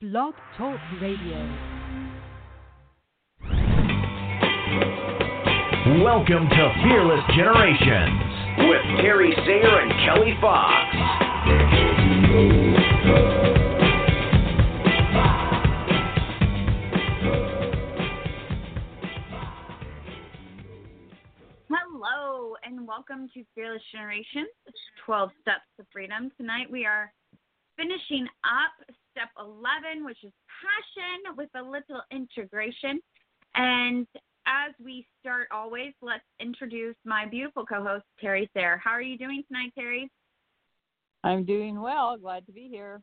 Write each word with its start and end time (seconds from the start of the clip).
Blog 0.00 0.34
Talk 0.56 0.78
Radio. 1.02 1.38
Welcome 6.04 6.48
to 6.48 6.72
Fearless 6.84 7.24
Generations 7.34 8.20
with 8.58 8.82
Terry 9.00 9.34
Sayer 9.44 9.80
and 9.80 9.90
Kelly 10.04 10.36
Fox. 10.40 10.94
Hello, 21.68 22.54
and 22.62 22.86
welcome 22.86 23.28
to 23.34 23.42
Fearless 23.56 23.82
Generations 23.90 24.46
12 25.04 25.30
Steps 25.42 25.64
to 25.76 25.86
Freedom. 25.92 26.30
Tonight 26.36 26.70
we 26.70 26.86
are 26.86 27.12
finishing 27.76 28.28
up 28.44 28.96
step 29.18 29.30
11, 29.38 30.04
which 30.04 30.18
is 30.22 30.32
passion 30.62 31.36
with 31.36 31.48
a 31.56 31.62
little 31.62 32.02
integration. 32.12 33.00
And 33.54 34.06
as 34.46 34.72
we 34.82 35.06
start 35.20 35.48
always, 35.52 35.92
let's 36.00 36.24
introduce 36.40 36.96
my 37.04 37.26
beautiful 37.26 37.66
co 37.66 37.82
host, 37.82 38.04
Terry 38.20 38.48
Sayre. 38.54 38.80
How 38.82 38.92
are 38.92 39.02
you 39.02 39.18
doing 39.18 39.42
tonight, 39.48 39.72
Terry? 39.74 40.10
I'm 41.24 41.44
doing 41.44 41.80
well. 41.80 42.16
Glad 42.16 42.46
to 42.46 42.52
be 42.52 42.68
here. 42.70 43.00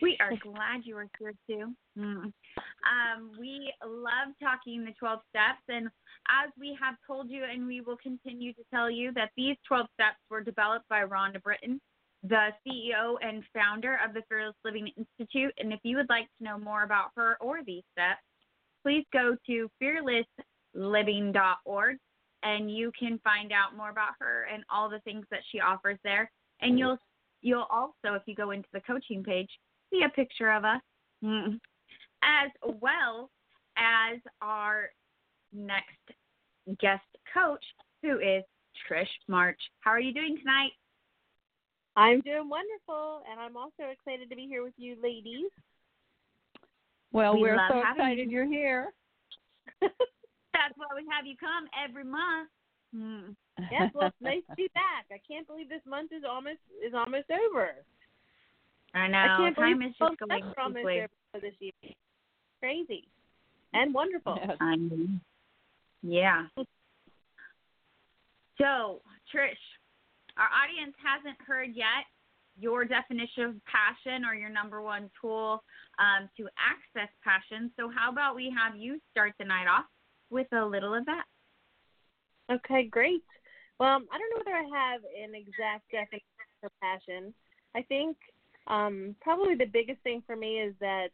We 0.00 0.16
are 0.20 0.32
glad 0.42 0.82
you 0.84 0.96
are 0.96 1.06
here 1.18 1.34
too. 1.46 1.72
Mm. 1.98 2.24
Um, 2.24 3.30
we 3.38 3.72
love 3.84 4.34
talking 4.42 4.84
the 4.84 4.92
12 4.98 5.20
steps, 5.30 5.62
and 5.68 5.86
as 6.28 6.50
we 6.58 6.76
have 6.80 6.94
told 7.06 7.30
you, 7.30 7.44
and 7.44 7.66
we 7.66 7.80
will 7.82 7.96
continue 7.98 8.52
to 8.54 8.62
tell 8.72 8.90
you, 8.90 9.12
that 9.12 9.30
these 9.36 9.56
12 9.68 9.86
steps 9.94 10.18
were 10.30 10.42
developed 10.42 10.88
by 10.88 11.02
Rhonda 11.02 11.42
Britten, 11.42 11.80
the 12.22 12.48
CEO 12.66 13.16
and 13.22 13.44
founder 13.54 13.98
of 14.04 14.14
the 14.14 14.22
Fearless 14.28 14.56
Living 14.64 14.90
Institute. 14.96 15.52
And 15.58 15.72
if 15.72 15.80
you 15.82 15.96
would 15.96 16.08
like 16.08 16.28
to 16.38 16.44
know 16.44 16.58
more 16.58 16.82
about 16.82 17.10
her 17.16 17.36
or 17.40 17.62
these 17.64 17.84
steps, 17.92 18.22
please 18.82 19.04
go 19.12 19.36
to 19.46 19.70
fearlessliving.org 19.82 21.96
and 22.42 22.70
you 22.70 22.92
can 22.98 23.18
find 23.24 23.52
out 23.52 23.76
more 23.76 23.90
about 23.90 24.12
her 24.20 24.46
and 24.52 24.64
all 24.70 24.88
the 24.88 25.00
things 25.00 25.26
that 25.30 25.40
she 25.50 25.60
offers 25.60 25.98
there. 26.04 26.30
And 26.60 26.78
you'll 26.78 26.98
you'll 27.42 27.66
also, 27.70 28.14
if 28.14 28.22
you 28.26 28.34
go 28.34 28.50
into 28.50 28.68
the 28.72 28.80
coaching 28.80 29.22
page, 29.22 29.50
see 29.92 30.02
a 30.04 30.08
picture 30.08 30.50
of 30.50 30.64
us, 30.64 30.80
mm, 31.22 31.58
as 32.22 32.50
well 32.80 33.30
as 33.76 34.18
our 34.40 34.88
next 35.52 35.98
guest 36.80 37.04
coach, 37.32 37.64
who 38.02 38.18
is 38.18 38.42
Trish 38.88 39.06
March. 39.28 39.60
How 39.80 39.90
are 39.90 40.00
you 40.00 40.12
doing 40.12 40.36
tonight? 40.38 40.72
I'm 41.96 42.20
doing 42.20 42.48
wonderful, 42.48 43.22
and 43.30 43.40
I'm 43.40 43.56
also 43.56 43.84
excited 43.90 44.28
to 44.28 44.36
be 44.36 44.46
here 44.46 44.62
with 44.62 44.74
you, 44.76 44.96
ladies. 45.02 45.50
Well, 47.12 47.34
We 47.34 47.44
we 47.44 47.50
are 47.50 47.68
so 47.70 47.80
excited 47.80 48.30
you. 48.30 48.36
you're 48.36 48.46
here. 48.46 48.92
That's 49.80 50.76
why 50.76 50.86
we 50.94 51.06
have 51.10 51.26
you 51.26 51.36
come 51.40 51.66
every 51.72 52.04
month. 52.04 52.50
Mm. 52.94 53.34
yes, 53.72 53.90
well, 53.94 54.08
it's 54.08 54.16
nice 54.20 54.42
to 54.50 54.56
be 54.56 54.68
back. 54.74 55.06
I 55.10 55.20
can't 55.26 55.46
believe 55.46 55.68
this 55.68 55.80
month 55.86 56.12
is 56.12 56.22
almost 56.28 56.58
is 56.86 56.92
almost 56.94 57.26
over. 57.30 57.70
I 58.94 59.08
know. 59.08 59.18
I 59.18 59.36
can't 59.38 59.56
Time 59.56 59.78
believe 59.78 59.90
is 59.90 59.96
just 59.98 60.18
going 60.18 60.42
steps 60.42 60.54
are 60.56 60.62
almost 60.62 60.82
quickly. 60.82 60.98
over 60.98 61.08
for 61.32 61.40
this 61.40 61.54
year. 61.60 61.72
Crazy 62.60 63.08
and 63.72 63.92
wonderful. 63.94 64.38
Yes. 64.40 64.56
I. 64.60 64.76
Yeah. 66.02 66.46
So, 68.58 69.02
Trish, 69.34 69.52
our 70.36 70.48
audience 70.52 70.94
hasn't 71.02 71.36
heard 71.46 71.70
yet 71.74 72.04
your 72.58 72.84
definition 72.84 73.44
of 73.44 73.54
passion 73.66 74.24
or 74.24 74.34
your 74.34 74.48
number 74.48 74.80
one 74.80 75.10
tool 75.20 75.62
um, 75.98 76.28
to 76.36 76.48
access 76.56 77.12
passion. 77.22 77.70
So, 77.76 77.90
how 77.94 78.10
about 78.10 78.34
we 78.34 78.52
have 78.56 78.76
you 78.76 79.00
start 79.10 79.32
the 79.38 79.44
night 79.44 79.68
off 79.68 79.84
with 80.30 80.50
a 80.52 80.64
little 80.64 80.94
of 80.94 81.04
that? 81.06 81.24
Okay, 82.50 82.84
great. 82.84 83.22
Well, 83.78 84.00
I 84.10 84.18
don't 84.18 84.30
know 84.30 84.42
whether 84.44 84.56
I 84.56 84.92
have 84.92 85.02
an 85.02 85.34
exact 85.34 85.90
definition 85.90 86.22
for 86.60 86.70
passion. 86.80 87.34
I 87.74 87.82
think 87.82 88.16
um, 88.68 89.14
probably 89.20 89.54
the 89.54 89.66
biggest 89.66 90.00
thing 90.02 90.22
for 90.26 90.36
me 90.36 90.60
is 90.60 90.74
that 90.80 91.08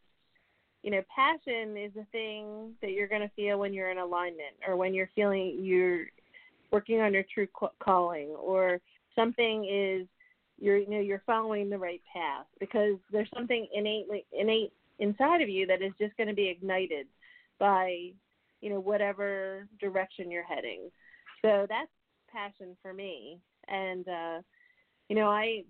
you 0.82 0.91
know 0.91 1.03
passion 1.15 1.77
is 1.77 1.93
a 1.97 2.06
thing 2.12 2.72
that 2.82 2.93
you're 2.93 3.09
going 3.09 3.22
to 3.22 3.31
feel 3.34 3.59
when 3.59 3.72
you're 3.72 3.91
in 3.91 3.99
alignment 3.99 4.55
or 4.66 4.77
when 4.77 4.94
you're 4.94 5.11
feeling 5.15 5.59
you're 5.62 6.06
working 6.71 7.00
on 7.00 7.12
your 7.12 7.25
true 7.32 7.47
calling 7.82 8.28
or 8.31 8.81
something 9.15 9.65
is 9.65 10.06
you're 10.59 10.78
you 10.78 10.91
know 10.91 11.00
you're 11.00 11.23
following 11.27 11.69
the 11.69 11.78
right 11.78 12.03
path 12.12 12.47
because 12.61 12.97
there's 13.11 13.31
something 13.34 13.67
innately 13.75 14.25
innate 14.33 14.73
inside 14.99 15.41
of 15.43 15.49
you 15.49 15.67
that 15.67 15.83
is 15.83 15.93
just 15.99 16.17
going 16.17 16.28
to 16.28 16.34
be 16.34 16.49
ignited 16.49 17.06
by 17.59 18.11
you 18.61 18.71
know 18.71 18.81
whatever 18.81 19.67
direction 19.81 20.31
you're 20.31 20.45
heading. 20.45 20.91
So 21.43 21.67
that's 21.69 21.91
passion 22.33 22.77
for 22.83 22.93
me. 22.93 23.39
And 23.69 24.09
uh 24.09 24.39
you 25.09 25.17
know 25.17 25.29
i 25.29 25.62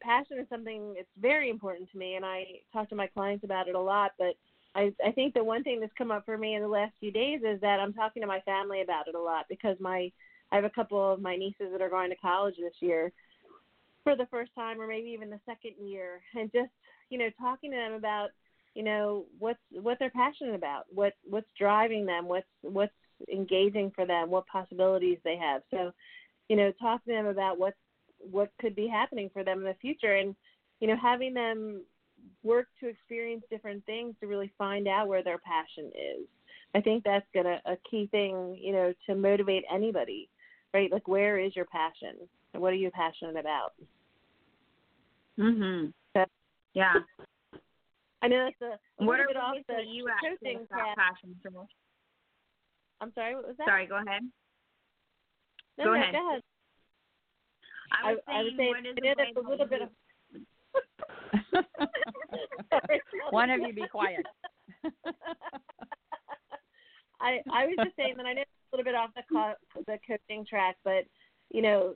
passion 0.00 0.38
is 0.38 0.48
something 0.48 0.94
it's 0.96 1.08
very 1.20 1.50
important 1.50 1.90
to 1.90 1.98
me 1.98 2.14
and 2.14 2.24
i 2.24 2.44
talk 2.72 2.88
to 2.88 2.94
my 2.94 3.06
clients 3.06 3.44
about 3.44 3.68
it 3.68 3.74
a 3.74 3.80
lot 3.80 4.12
but 4.18 4.34
i 4.74 4.92
i 5.04 5.10
think 5.12 5.34
the 5.34 5.42
one 5.44 5.62
thing 5.62 5.80
that's 5.80 5.92
come 5.98 6.10
up 6.10 6.24
for 6.24 6.36
me 6.38 6.54
in 6.54 6.62
the 6.62 6.68
last 6.68 6.92
few 7.00 7.10
days 7.10 7.40
is 7.46 7.60
that 7.60 7.80
i'm 7.80 7.92
talking 7.92 8.22
to 8.22 8.26
my 8.26 8.40
family 8.40 8.82
about 8.82 9.08
it 9.08 9.14
a 9.14 9.20
lot 9.20 9.44
because 9.48 9.76
my 9.80 10.10
i 10.52 10.56
have 10.56 10.64
a 10.64 10.70
couple 10.70 11.12
of 11.12 11.20
my 11.20 11.36
nieces 11.36 11.68
that 11.72 11.82
are 11.82 11.90
going 11.90 12.10
to 12.10 12.16
college 12.16 12.54
this 12.58 12.74
year 12.80 13.12
for 14.04 14.16
the 14.16 14.26
first 14.26 14.52
time 14.54 14.80
or 14.80 14.86
maybe 14.86 15.08
even 15.08 15.30
the 15.30 15.40
second 15.46 15.72
year 15.84 16.20
and 16.34 16.50
just 16.52 16.70
you 17.10 17.18
know 17.18 17.28
talking 17.40 17.70
to 17.70 17.76
them 17.76 17.92
about 17.94 18.28
you 18.74 18.82
know 18.82 19.24
what's 19.38 19.58
what 19.72 19.98
they're 19.98 20.10
passionate 20.10 20.54
about 20.54 20.84
what 20.92 21.14
what's 21.24 21.48
driving 21.58 22.04
them 22.04 22.28
what's 22.28 22.46
what's 22.62 22.92
engaging 23.32 23.90
for 23.94 24.06
them 24.06 24.30
what 24.30 24.46
possibilities 24.46 25.18
they 25.24 25.36
have. 25.36 25.62
So 25.70 25.92
you 26.48 26.56
know 26.56 26.72
talk 26.80 27.04
to 27.04 27.10
them 27.10 27.26
about 27.26 27.58
what's 27.58 27.76
what 28.18 28.50
could 28.60 28.76
be 28.76 28.86
happening 28.86 29.30
for 29.32 29.42
them 29.42 29.58
in 29.58 29.64
the 29.64 29.74
future 29.80 30.16
and 30.16 30.36
you 30.80 30.88
know 30.88 30.96
having 31.00 31.34
them 31.34 31.82
work 32.42 32.66
to 32.80 32.88
experience 32.88 33.42
different 33.50 33.84
things 33.86 34.14
to 34.20 34.26
really 34.26 34.52
find 34.58 34.88
out 34.88 35.08
where 35.08 35.22
their 35.22 35.38
passion 35.38 35.86
is. 35.86 36.26
I 36.74 36.80
think 36.80 37.04
that's 37.04 37.26
gonna 37.34 37.60
a 37.64 37.76
key 37.90 38.08
thing 38.10 38.58
you 38.60 38.72
know 38.72 38.92
to 39.06 39.14
motivate 39.14 39.64
anybody 39.72 40.28
right 40.76 40.92
like 40.92 41.08
where 41.08 41.38
is 41.38 41.56
your 41.56 41.64
passion 41.66 42.16
and 42.52 42.62
what 42.62 42.72
are 42.72 42.76
you 42.76 42.90
passionate 42.90 43.36
about 43.36 43.72
Mm-hmm. 45.38 45.88
Okay. 46.16 46.30
Yeah. 46.72 46.94
i 48.22 48.28
know 48.28 48.44
that's 48.48 48.62
a, 48.62 48.78
What 49.04 49.20
are 49.20 49.26
bit 49.26 49.36
off 49.36 49.56
the 49.68 49.82
you 49.86 50.06
coaching 50.22 50.66
passion, 50.70 51.36
Trish? 51.44 51.66
i'm 53.02 53.12
sorry 53.14 53.34
what 53.34 53.46
was 53.46 53.56
that 53.58 53.66
Sorry, 53.68 53.86
go 53.86 53.96
ahead. 53.96 54.22
no, 55.78 55.84
go 55.84 55.92
no, 55.92 56.00
ahead. 56.00 56.12
go 56.14 56.28
ahead 56.30 56.42
I 57.92 58.12
was 58.12 58.20
I 58.26 58.32
saying, 58.32 58.44
would 58.44 58.56
say 59.02 59.10
I 59.10 59.14
that's 59.14 59.36
a 59.36 59.40
little 59.48 59.66
bit 59.66 59.82
of 59.82 59.88
One 63.30 63.50
of 63.50 63.60
you 63.60 63.72
be 63.72 63.86
quiet. 63.86 64.26
I 67.20 67.40
I 67.52 67.66
was 67.66 67.76
just 67.84 67.94
saying 67.96 68.14
that 68.16 68.26
I 68.26 68.32
know 68.34 68.42
little 68.76 68.84
bit 68.84 68.94
off 68.94 69.10
the 69.14 69.22
co- 69.32 69.82
the 69.86 69.98
coaching 70.06 70.44
track, 70.44 70.76
but 70.84 71.04
you 71.50 71.62
know, 71.62 71.94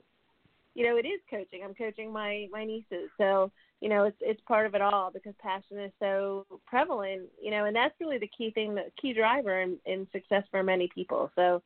you 0.73 0.85
know, 0.85 0.97
it 0.97 1.05
is 1.05 1.19
coaching. 1.29 1.61
I'm 1.63 1.75
coaching 1.75 2.11
my 2.11 2.47
my 2.51 2.65
nieces, 2.65 3.09
so 3.17 3.51
you 3.81 3.89
know, 3.89 4.05
it's 4.05 4.17
it's 4.21 4.41
part 4.47 4.65
of 4.65 4.75
it 4.75 4.81
all 4.81 5.11
because 5.11 5.33
passion 5.39 5.79
is 5.79 5.91
so 5.99 6.45
prevalent. 6.65 7.29
You 7.41 7.51
know, 7.51 7.65
and 7.65 7.75
that's 7.75 7.93
really 7.99 8.17
the 8.17 8.29
key 8.35 8.51
thing, 8.51 8.75
the 8.75 8.85
key 8.99 9.13
driver 9.13 9.61
in, 9.61 9.77
in 9.85 10.07
success 10.11 10.43
for 10.49 10.63
many 10.63 10.89
people. 10.93 11.31
So, 11.35 11.61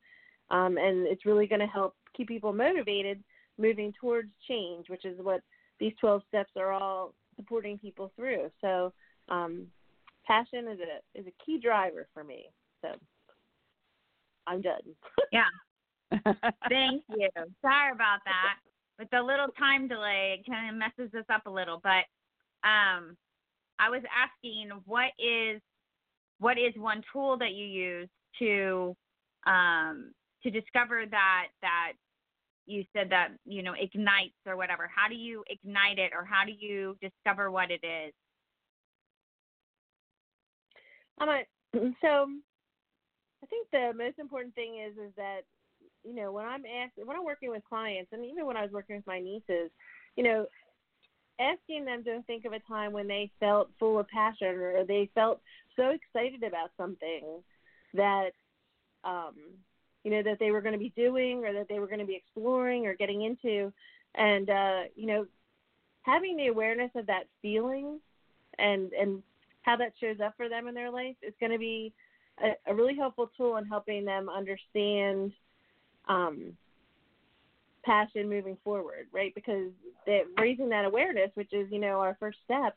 um, 0.49 0.77
and 0.77 1.07
it's 1.07 1.25
really 1.25 1.47
going 1.47 1.61
to 1.61 1.67
help 1.67 1.95
keep 2.15 2.27
people 2.27 2.53
motivated, 2.53 3.23
moving 3.57 3.93
towards 3.99 4.29
change, 4.47 4.89
which 4.89 5.05
is 5.05 5.17
what 5.21 5.41
these 5.79 5.93
12 5.99 6.21
steps 6.27 6.51
are 6.55 6.71
all 6.71 7.13
supporting 7.35 7.77
people 7.77 8.11
through. 8.15 8.49
So, 8.61 8.93
um, 9.29 9.67
passion 10.25 10.67
is 10.67 10.79
a 10.79 11.19
is 11.19 11.28
a 11.28 11.43
key 11.45 11.59
driver 11.59 12.07
for 12.13 12.23
me. 12.23 12.45
So. 12.81 12.90
I'm 14.47 14.61
done. 14.61 14.81
Yeah. 15.31 15.45
Thank 16.69 17.03
you. 17.09 17.29
Sorry 17.61 17.91
about 17.91 18.19
that. 18.25 18.55
With 18.99 19.09
the 19.11 19.21
little 19.21 19.47
time 19.59 19.87
delay, 19.87 20.39
it 20.39 20.49
kind 20.49 20.69
of 20.69 20.75
messes 20.75 21.13
us 21.13 21.25
up 21.33 21.45
a 21.47 21.49
little. 21.49 21.79
But 21.83 22.05
um, 22.67 23.17
I 23.79 23.89
was 23.89 24.01
asking, 24.15 24.69
what 24.85 25.11
is 25.19 25.61
what 26.39 26.57
is 26.57 26.73
one 26.77 27.01
tool 27.11 27.37
that 27.37 27.53
you 27.53 27.65
use 27.65 28.09
to 28.39 28.95
um, 29.45 30.11
to 30.43 30.51
discover 30.51 31.05
that 31.09 31.47
that 31.61 31.93
you 32.65 32.83
said 32.95 33.09
that 33.09 33.29
you 33.45 33.63
know 33.63 33.73
ignites 33.79 34.35
or 34.45 34.55
whatever? 34.55 34.89
How 34.93 35.07
do 35.09 35.15
you 35.15 35.43
ignite 35.49 35.99
it, 35.99 36.11
or 36.13 36.23
how 36.23 36.45
do 36.45 36.51
you 36.57 36.97
discover 37.01 37.51
what 37.51 37.71
it 37.71 37.83
is? 37.83 38.13
I'm 41.19 41.29
a, 41.29 41.41
so 42.01 42.27
I 43.45 43.47
think 43.47 43.67
the 43.71 43.93
most 43.95 44.17
important 44.17 44.55
thing 44.55 44.79
is 44.79 44.97
is 44.97 45.13
that 45.17 45.41
you 46.03 46.15
know 46.15 46.31
when 46.31 46.45
I'm 46.45 46.63
asked 46.65 46.93
when 47.03 47.15
I'm 47.15 47.23
working 47.23 47.51
with 47.51 47.63
clients 47.69 48.11
and 48.11 48.25
even 48.25 48.47
when 48.47 48.57
I 48.57 48.63
was 48.63 48.71
working 48.71 48.95
with 48.95 49.05
my 49.05 49.19
nieces, 49.19 49.69
you 50.15 50.23
know, 50.23 50.47
asking 51.39 51.85
them 51.85 52.03
to 52.05 52.23
think 52.23 52.45
of 52.45 52.53
a 52.53 52.59
time 52.59 52.91
when 52.91 53.07
they 53.07 53.29
felt 53.39 53.69
full 53.77 53.99
of 53.99 54.07
passion 54.07 54.47
or 54.47 54.83
they 54.83 55.11
felt 55.13 55.41
so 55.75 55.89
excited 55.89 56.41
about 56.41 56.71
something 56.75 57.43
that 57.93 58.31
um 59.03 59.35
you 60.03 60.09
know 60.09 60.23
that 60.23 60.39
they 60.39 60.49
were 60.49 60.61
going 60.61 60.73
to 60.73 60.79
be 60.79 60.93
doing 60.95 61.45
or 61.45 61.53
that 61.53 61.67
they 61.69 61.77
were 61.77 61.87
going 61.87 61.99
to 61.99 62.05
be 62.05 62.15
exploring 62.15 62.87
or 62.87 62.95
getting 62.95 63.21
into. 63.21 63.71
And 64.15 64.49
uh 64.49 64.79
you 64.95 65.05
know 65.05 65.27
having 66.01 66.35
the 66.35 66.47
awareness 66.47 66.91
of 66.95 67.05
that 67.07 67.27
feeling 67.43 67.99
and 68.57 68.91
and 68.93 69.21
how 69.61 69.75
that 69.75 69.93
shows 69.99 70.17
up 70.19 70.33
for 70.35 70.49
them 70.49 70.67
in 70.67 70.73
their 70.73 70.89
life 70.89 71.15
is 71.21 71.33
going 71.39 71.51
to 71.51 71.59
be 71.59 71.93
a, 72.43 72.72
a 72.72 72.76
really 72.76 72.96
helpful 72.96 73.29
tool 73.37 73.58
in 73.58 73.66
helping 73.66 74.05
them 74.05 74.29
understand 74.29 75.32
um 76.08 76.55
passion 77.84 78.28
moving 78.28 78.58
forward, 78.64 79.08
right? 79.14 79.34
Because 79.35 79.72
that 80.05 80.23
raising 80.40 80.70
that 80.70 80.85
awareness, 80.85 81.32
which 81.35 81.53
is 81.53 81.67
you 81.72 81.79
know 81.79 81.99
our 81.99 82.17
first 82.20 82.40
step, 82.43 82.76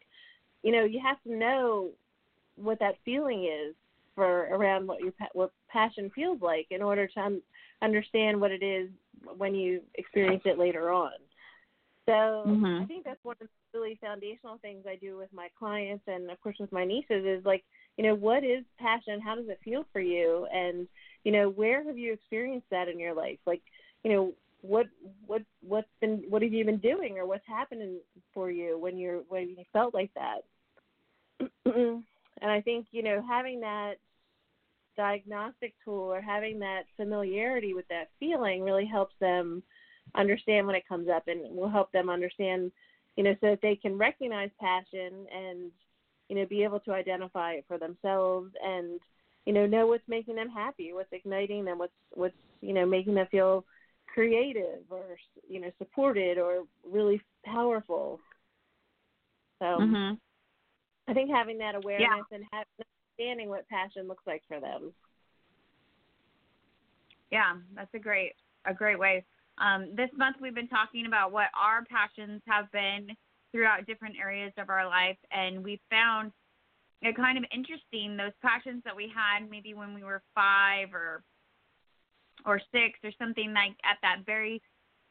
you 0.62 0.72
know 0.72 0.84
you 0.84 1.00
have 1.02 1.22
to 1.22 1.34
know 1.34 1.90
what 2.56 2.78
that 2.80 2.96
feeling 3.04 3.44
is 3.44 3.74
for 4.14 4.48
around 4.54 4.86
what 4.86 5.00
your 5.00 5.12
what 5.32 5.52
passion 5.68 6.10
feels 6.14 6.40
like 6.42 6.66
in 6.70 6.82
order 6.82 7.06
to 7.06 7.20
un- 7.20 7.42
understand 7.82 8.40
what 8.40 8.50
it 8.50 8.62
is 8.62 8.88
when 9.36 9.54
you 9.54 9.80
experience 9.94 10.42
it 10.44 10.58
later 10.58 10.90
on. 10.90 11.12
So 12.08 12.12
Mhm. 12.46 12.82
I 12.82 12.86
think 12.86 13.04
that's 13.04 13.22
one 13.22 13.36
of 13.40 13.48
the 13.72 13.78
really 13.78 13.98
foundational 14.00 14.58
things 14.58 14.86
I 14.88 14.96
do 14.96 15.16
with 15.18 15.32
my 15.32 15.48
clients 15.58 16.04
and 16.06 16.30
of 16.30 16.40
course 16.40 16.56
with 16.58 16.72
my 16.72 16.84
nieces 16.84 17.24
is 17.24 17.44
like, 17.44 17.64
you 17.98 18.04
know, 18.04 18.14
what 18.14 18.44
is 18.44 18.64
passion? 18.78 19.20
How 19.20 19.34
does 19.34 19.48
it 19.48 19.58
feel 19.64 19.84
for 19.92 20.00
you? 20.00 20.46
And, 20.54 20.86
you 21.24 21.32
know, 21.32 21.48
where 21.50 21.84
have 21.84 21.98
you 21.98 22.12
experienced 22.12 22.70
that 22.70 22.88
in 22.88 22.98
your 22.98 23.12
life? 23.12 23.38
Like, 23.44 23.60
you 24.04 24.12
know, 24.12 24.32
what 24.60 24.86
what 25.26 25.42
what's 25.60 25.88
been 26.00 26.22
what 26.28 26.42
have 26.42 26.52
you 26.52 26.64
been 26.64 26.78
doing 26.78 27.18
or 27.18 27.26
what's 27.26 27.46
happening 27.46 27.98
for 28.32 28.50
you 28.50 28.78
when 28.78 28.98
you're 28.98 29.22
when 29.28 29.50
you 29.50 29.64
felt 29.72 29.94
like 29.94 30.10
that? 30.14 30.44
and 31.66 32.04
I 32.40 32.60
think, 32.60 32.86
you 32.92 33.02
know, 33.02 33.22
having 33.28 33.60
that 33.60 33.94
diagnostic 34.96 35.74
tool 35.84 36.12
or 36.12 36.20
having 36.20 36.60
that 36.60 36.84
familiarity 36.96 37.74
with 37.74 37.86
that 37.88 38.10
feeling 38.20 38.62
really 38.62 38.86
helps 38.86 39.14
them 39.20 39.62
understand 40.14 40.68
when 40.68 40.76
it 40.76 40.88
comes 40.88 41.08
up 41.08 41.26
and 41.26 41.56
will 41.56 41.68
help 41.68 41.90
them 41.90 42.08
understand, 42.08 42.70
you 43.16 43.24
know, 43.24 43.34
so 43.40 43.50
that 43.50 43.60
they 43.60 43.74
can 43.74 43.98
recognize 43.98 44.50
passion 44.60 45.26
and, 45.34 45.72
you 46.28 46.36
know, 46.36 46.46
be 46.46 46.62
able 46.64 46.80
to 46.80 46.92
identify 46.92 47.52
it 47.52 47.64
for 47.68 47.78
themselves 47.78 48.52
and, 48.62 49.00
you 49.46 49.52
know, 49.52 49.66
know 49.66 49.86
what's 49.86 50.06
making 50.08 50.36
them 50.36 50.48
happy, 50.48 50.92
what's 50.92 51.12
igniting 51.12 51.64
them, 51.64 51.78
what's 51.78 51.92
what's, 52.14 52.34
you 52.60 52.72
know, 52.74 52.86
making 52.86 53.14
them 53.14 53.26
feel 53.30 53.64
creative 54.12 54.82
or 54.90 55.16
you 55.48 55.60
know, 55.60 55.70
supported 55.78 56.38
or 56.38 56.64
really 56.84 57.20
powerful. 57.44 58.20
So 59.60 59.78
Mhm. 59.80 60.18
I 61.08 61.14
think 61.14 61.30
having 61.30 61.58
that 61.58 61.74
awareness 61.74 62.26
and 62.30 62.44
having 62.52 62.66
understanding 63.18 63.48
what 63.48 63.68
passion 63.68 64.08
looks 64.08 64.26
like 64.26 64.42
for 64.48 64.60
them. 64.60 64.92
Yeah, 67.30 67.56
that's 67.74 67.92
a 67.94 67.98
great 67.98 68.34
a 68.66 68.74
great 68.74 68.98
way. 68.98 69.24
Um, 69.58 69.94
this 69.96 70.10
month 70.16 70.36
we've 70.40 70.54
been 70.54 70.68
talking 70.68 71.06
about 71.06 71.32
what 71.32 71.48
our 71.58 71.84
passions 71.84 72.42
have 72.46 72.70
been 72.72 73.08
throughout 73.52 73.86
different 73.86 74.16
areas 74.20 74.52
of 74.58 74.68
our 74.68 74.86
life, 74.86 75.16
and 75.30 75.62
we 75.62 75.80
found 75.90 76.32
it 77.02 77.16
kind 77.16 77.38
of 77.38 77.44
interesting 77.54 78.16
those 78.16 78.32
passions 78.42 78.82
that 78.84 78.96
we 78.96 79.10
had 79.14 79.48
maybe 79.48 79.74
when 79.74 79.94
we 79.94 80.02
were 80.02 80.22
five 80.34 80.92
or 80.92 81.22
or 82.44 82.60
six 82.72 82.98
or 83.02 83.10
something 83.18 83.52
like 83.52 83.74
at 83.84 83.98
that 84.02 84.18
very 84.26 84.62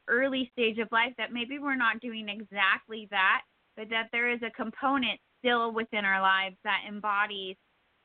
early 0.07 0.50
stage 0.54 0.78
of 0.78 0.88
life 0.92 1.13
that 1.18 1.34
maybe 1.34 1.60
we're 1.60 1.75
not 1.75 2.00
doing 2.00 2.30
exactly 2.30 3.07
that, 3.12 3.42
but 3.75 3.89
that 3.89 4.07
there 4.12 4.31
is 4.31 4.40
a 4.42 4.51
component 4.51 5.19
still 5.40 5.72
within 5.74 6.06
our 6.06 6.22
lives 6.22 6.56
that 6.63 6.81
embodies 6.88 7.56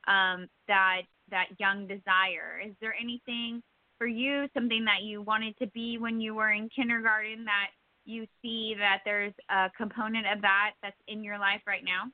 um, 0.08 0.48
that 0.68 1.02
that 1.30 1.46
young 1.58 1.86
desire. 1.86 2.60
Is 2.64 2.74
there 2.80 2.94
anything 3.00 3.62
for 3.98 4.06
you, 4.06 4.48
something 4.54 4.84
that 4.84 5.02
you 5.02 5.22
wanted 5.22 5.56
to 5.58 5.66
be 5.68 5.96
when 5.98 6.20
you 6.20 6.34
were 6.34 6.50
in 6.50 6.68
kindergarten 6.74 7.44
that 7.44 7.68
you 8.04 8.26
see 8.40 8.74
that 8.78 9.00
there's 9.04 9.34
a 9.50 9.70
component 9.76 10.26
of 10.26 10.42
that 10.42 10.72
that's 10.82 10.96
in 11.08 11.22
your 11.22 11.38
life 11.38 11.60
right 11.66 11.84
now? 11.84 12.10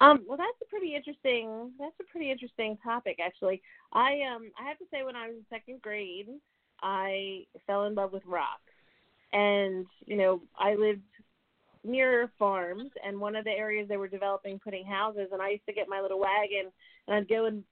Um, 0.00 0.24
well, 0.28 0.36
that's 0.36 0.60
a 0.62 0.66
pretty 0.66 0.94
interesting. 0.94 1.70
That's 1.78 1.94
a 2.00 2.10
pretty 2.10 2.30
interesting 2.30 2.76
topic, 2.84 3.18
actually. 3.24 3.62
I 3.92 4.20
um, 4.34 4.50
I 4.60 4.68
have 4.68 4.78
to 4.78 4.84
say, 4.92 5.02
when 5.04 5.16
I 5.16 5.28
was 5.28 5.36
in 5.36 5.44
second 5.48 5.80
grade, 5.80 6.28
I 6.82 7.44
fell 7.66 7.84
in 7.84 7.94
love 7.94 8.12
with 8.12 8.22
rocks, 8.26 8.60
and 9.32 9.86
you 10.04 10.16
know, 10.16 10.42
I 10.58 10.74
lived 10.74 11.00
near 11.82 12.30
farms, 12.38 12.90
and 13.04 13.18
one 13.18 13.36
of 13.36 13.44
the 13.44 13.50
areas 13.50 13.88
they 13.88 13.96
were 13.96 14.08
developing, 14.08 14.58
putting 14.58 14.84
houses, 14.84 15.28
and 15.32 15.40
I 15.40 15.50
used 15.50 15.66
to 15.66 15.72
get 15.72 15.88
my 15.88 16.00
little 16.00 16.20
wagon, 16.20 16.70
and 17.06 17.16
I'd 17.16 17.28
go 17.28 17.46
and 17.46 17.64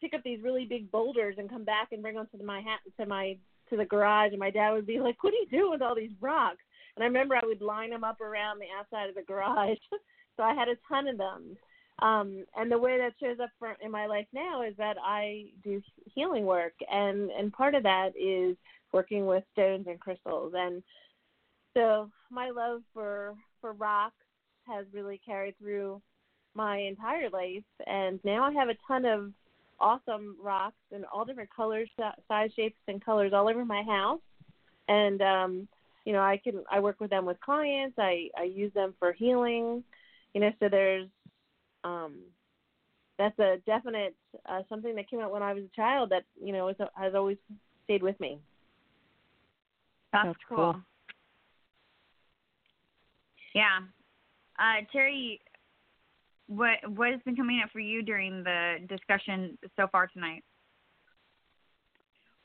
pick 0.00 0.14
up 0.14 0.22
these 0.22 0.42
really 0.42 0.66
big 0.66 0.90
boulders 0.92 1.36
and 1.38 1.50
come 1.50 1.64
back 1.64 1.88
and 1.90 2.02
bring 2.02 2.14
them 2.14 2.28
to 2.36 2.44
my 2.44 2.60
hat 2.60 2.80
to 3.00 3.06
my 3.06 3.36
to 3.70 3.76
the 3.76 3.84
garage, 3.84 4.30
and 4.30 4.38
my 4.38 4.50
dad 4.50 4.72
would 4.72 4.86
be 4.86 5.00
like, 5.00 5.22
"What 5.22 5.32
are 5.32 5.36
you 5.36 5.46
doing 5.50 5.70
with 5.70 5.82
all 5.82 5.94
these 5.94 6.12
rocks?" 6.20 6.62
And 6.96 7.02
I 7.02 7.06
remember 7.06 7.36
I 7.36 7.46
would 7.46 7.60
line 7.60 7.90
them 7.90 8.04
up 8.04 8.20
around 8.20 8.58
the 8.58 8.66
outside 8.78 9.08
of 9.08 9.14
the 9.14 9.22
garage. 9.22 9.78
so 10.36 10.42
I 10.42 10.54
had 10.54 10.68
a 10.68 10.76
ton 10.88 11.08
of 11.08 11.18
them. 11.18 11.56
Um, 12.00 12.44
and 12.54 12.70
the 12.70 12.78
way 12.78 12.98
that 12.98 13.14
shows 13.20 13.40
up 13.42 13.50
for, 13.58 13.76
in 13.80 13.90
my 13.90 14.06
life 14.06 14.26
now 14.32 14.62
is 14.62 14.74
that 14.76 14.96
I 15.02 15.46
do 15.64 15.80
healing 16.14 16.44
work, 16.44 16.74
and 16.90 17.30
and 17.30 17.52
part 17.52 17.74
of 17.74 17.82
that 17.84 18.10
is 18.16 18.56
working 18.92 19.26
with 19.26 19.44
stones 19.52 19.86
and 19.88 19.98
crystals. 19.98 20.52
And 20.56 20.82
so 21.74 22.10
my 22.30 22.50
love 22.50 22.82
for 22.92 23.34
for 23.60 23.72
rocks 23.72 24.14
has 24.66 24.84
really 24.92 25.20
carried 25.24 25.58
through 25.58 26.02
my 26.54 26.78
entire 26.78 27.30
life, 27.30 27.64
and 27.86 28.20
now 28.24 28.44
I 28.44 28.52
have 28.52 28.68
a 28.68 28.76
ton 28.86 29.06
of 29.06 29.32
awesome 29.78 30.36
rocks 30.42 30.76
in 30.90 31.04
all 31.12 31.24
different 31.24 31.50
colors, 31.54 31.88
size, 32.28 32.50
shapes, 32.54 32.78
and 32.88 33.04
colors 33.04 33.32
all 33.32 33.48
over 33.48 33.64
my 33.64 33.82
house. 33.82 34.20
And 34.88 35.20
um, 35.22 35.68
you 36.04 36.12
know, 36.12 36.20
I 36.20 36.40
can 36.42 36.64
I 36.70 36.80
work 36.80 37.00
with 37.00 37.10
them 37.10 37.26
with 37.26 37.40
clients. 37.40 37.96
I 37.98 38.28
I 38.38 38.44
use 38.44 38.72
them 38.74 38.94
for 38.98 39.12
healing. 39.12 39.82
You 40.34 40.40
know, 40.40 40.50
so 40.60 40.68
there's 40.68 41.08
um, 41.84 42.20
that's 43.18 43.38
a 43.38 43.56
definite 43.66 44.14
uh, 44.48 44.60
something 44.68 44.94
that 44.94 45.08
came 45.10 45.20
out 45.20 45.32
when 45.32 45.42
I 45.42 45.52
was 45.52 45.64
a 45.64 45.76
child 45.76 46.10
that 46.10 46.24
you 46.42 46.52
know 46.52 46.68
is, 46.68 46.76
has 46.94 47.14
always 47.14 47.38
stayed 47.84 48.02
with 48.02 48.18
me. 48.20 48.38
That's, 50.12 50.28
That's 50.28 50.38
cool. 50.48 50.72
cool. 50.72 50.76
Yeah, 53.54 53.80
uh, 54.58 54.84
Terry, 54.92 55.40
what 56.48 56.78
what 56.94 57.10
has 57.10 57.20
been 57.24 57.36
coming 57.36 57.60
up 57.62 57.70
for 57.70 57.80
you 57.80 58.02
during 58.02 58.42
the 58.44 58.76
discussion 58.88 59.58
so 59.76 59.86
far 59.90 60.06
tonight? 60.06 60.44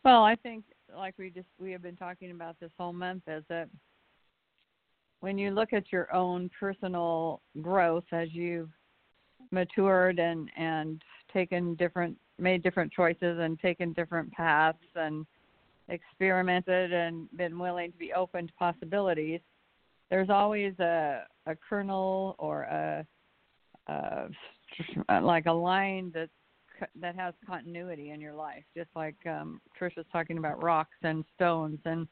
Well, 0.04 0.24
I 0.24 0.36
think 0.36 0.66
like 0.96 1.16
we 1.18 1.30
just 1.30 1.48
we 1.60 1.72
have 1.72 1.84
been 1.84 1.96
talking 1.96 2.32
about 2.32 2.60
this 2.60 2.72
whole 2.78 2.94
month 2.94 3.24
is 3.28 3.44
that 3.50 3.70
when 5.20 5.38
you 5.38 5.52
look 5.52 5.74
at 5.74 5.92
your 5.92 6.14
own 6.14 6.50
personal 6.60 7.42
growth 7.62 8.04
as 8.12 8.30
you've 8.34 8.70
matured 9.52 10.20
and 10.20 10.50
and 10.58 11.02
taken 11.32 11.76
different 11.76 12.18
made 12.40 12.64
different 12.64 12.92
choices 12.92 13.40
and 13.40 13.60
taken 13.60 13.94
different 13.94 14.32
paths 14.32 14.80
and 14.96 15.26
experimented 15.90 16.94
and 16.94 17.28
been 17.38 17.60
willing 17.60 17.92
to 17.92 17.98
be 17.98 18.14
open 18.14 18.48
to 18.48 18.54
possibilities 18.54 19.42
there's 20.10 20.30
always 20.30 20.78
a 20.80 21.26
a 21.48 21.56
kernel 21.56 22.36
or 22.38 22.64
a, 22.64 23.06
a 23.88 25.22
like 25.22 25.46
a 25.46 25.52
line 25.52 26.12
that 26.14 26.30
that 27.00 27.16
has 27.16 27.34
continuity 27.46 28.10
in 28.10 28.20
your 28.20 28.34
life 28.34 28.64
just 28.76 28.90
like 28.96 29.16
um 29.28 29.62
Trish 29.80 29.96
was 29.96 30.06
talking 30.12 30.38
about 30.38 30.64
rocks 30.64 30.98
and 31.04 31.24
stones 31.36 31.80
and 31.86 32.08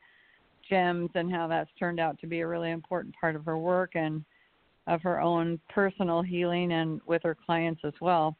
gems 0.69 1.09
and 1.15 1.31
how 1.31 1.47
that's 1.47 1.71
turned 1.79 1.99
out 1.99 2.19
to 2.19 2.27
be 2.27 2.41
a 2.41 2.47
really 2.47 2.71
important 2.71 3.15
part 3.19 3.35
of 3.35 3.45
her 3.45 3.57
work 3.57 3.91
and 3.95 4.23
of 4.87 5.01
her 5.01 5.21
own 5.21 5.59
personal 5.69 6.21
healing 6.21 6.73
and 6.73 6.99
with 7.05 7.21
her 7.23 7.35
clients 7.45 7.81
as 7.83 7.93
well. 8.01 8.35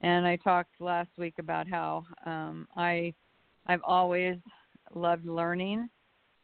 And 0.00 0.26
I 0.26 0.36
talked 0.36 0.80
last 0.80 1.10
week 1.16 1.34
about 1.38 1.68
how 1.68 2.04
um, 2.26 2.68
I 2.76 3.14
I've 3.66 3.82
always 3.84 4.36
loved 4.94 5.26
learning 5.26 5.88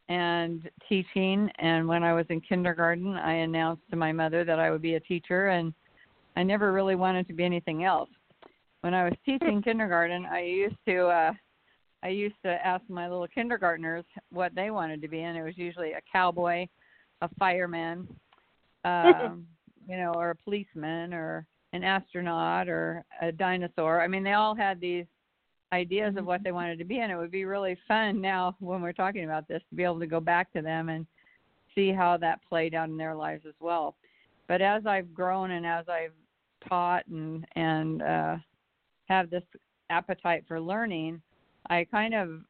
and 0.08 0.68
teaching. 0.88 1.50
And 1.58 1.86
when 1.86 2.02
I 2.02 2.12
was 2.12 2.26
in 2.28 2.40
kindergarten, 2.40 3.14
I 3.16 3.34
announced 3.34 3.82
to 3.90 3.96
my 3.96 4.12
mother 4.12 4.44
that 4.44 4.58
I 4.58 4.70
would 4.70 4.82
be 4.82 4.94
a 4.94 5.00
teacher, 5.00 5.48
and 5.48 5.72
I 6.36 6.42
never 6.42 6.72
really 6.72 6.94
wanted 6.94 7.26
to 7.28 7.34
be 7.34 7.44
anything 7.44 7.84
else. 7.84 8.10
When 8.80 8.94
I 8.94 9.04
was 9.04 9.14
teaching 9.24 9.62
kindergarten, 9.64 10.26
I 10.26 10.40
used 10.40 10.76
to 10.86 11.06
uh, 11.06 11.32
I 12.02 12.08
used 12.08 12.36
to 12.44 12.66
ask 12.66 12.82
my 12.88 13.08
little 13.08 13.28
kindergartners 13.28 14.04
what 14.30 14.54
they 14.54 14.70
wanted 14.70 15.00
to 15.02 15.08
be, 15.08 15.20
and 15.20 15.38
it 15.38 15.42
was 15.42 15.56
usually 15.56 15.92
a 15.92 16.00
cowboy, 16.10 16.66
a 17.20 17.28
fireman, 17.38 18.08
um, 18.84 19.46
you 19.88 19.96
know, 19.96 20.12
or 20.14 20.30
a 20.30 20.36
policeman, 20.36 21.14
or 21.14 21.46
an 21.72 21.84
astronaut, 21.84 22.68
or 22.68 23.04
a 23.20 23.30
dinosaur. 23.30 24.02
I 24.02 24.08
mean, 24.08 24.24
they 24.24 24.32
all 24.32 24.54
had 24.54 24.80
these 24.80 25.06
ideas 25.72 26.16
of 26.16 26.26
what 26.26 26.42
they 26.42 26.52
wanted 26.52 26.78
to 26.78 26.84
be, 26.84 26.98
and 26.98 27.12
it 27.12 27.16
would 27.16 27.30
be 27.30 27.44
really 27.44 27.78
fun 27.86 28.20
now 28.20 28.56
when 28.58 28.82
we're 28.82 28.92
talking 28.92 29.24
about 29.24 29.46
this 29.48 29.62
to 29.70 29.76
be 29.76 29.84
able 29.84 30.00
to 30.00 30.06
go 30.06 30.20
back 30.20 30.52
to 30.52 30.60
them 30.60 30.88
and 30.88 31.06
see 31.74 31.92
how 31.92 32.16
that 32.18 32.40
played 32.48 32.74
out 32.74 32.88
in 32.88 32.96
their 32.96 33.14
lives 33.14 33.44
as 33.46 33.54
well. 33.60 33.94
But 34.48 34.60
as 34.60 34.86
I've 34.86 35.14
grown 35.14 35.52
and 35.52 35.64
as 35.64 35.88
I've 35.88 36.12
taught 36.68 37.06
and 37.06 37.44
and 37.54 38.02
uh, 38.02 38.36
have 39.08 39.30
this 39.30 39.44
appetite 39.90 40.44
for 40.48 40.60
learning, 40.60 41.20
I 41.68 41.86
kind 41.90 42.14
of 42.14 42.40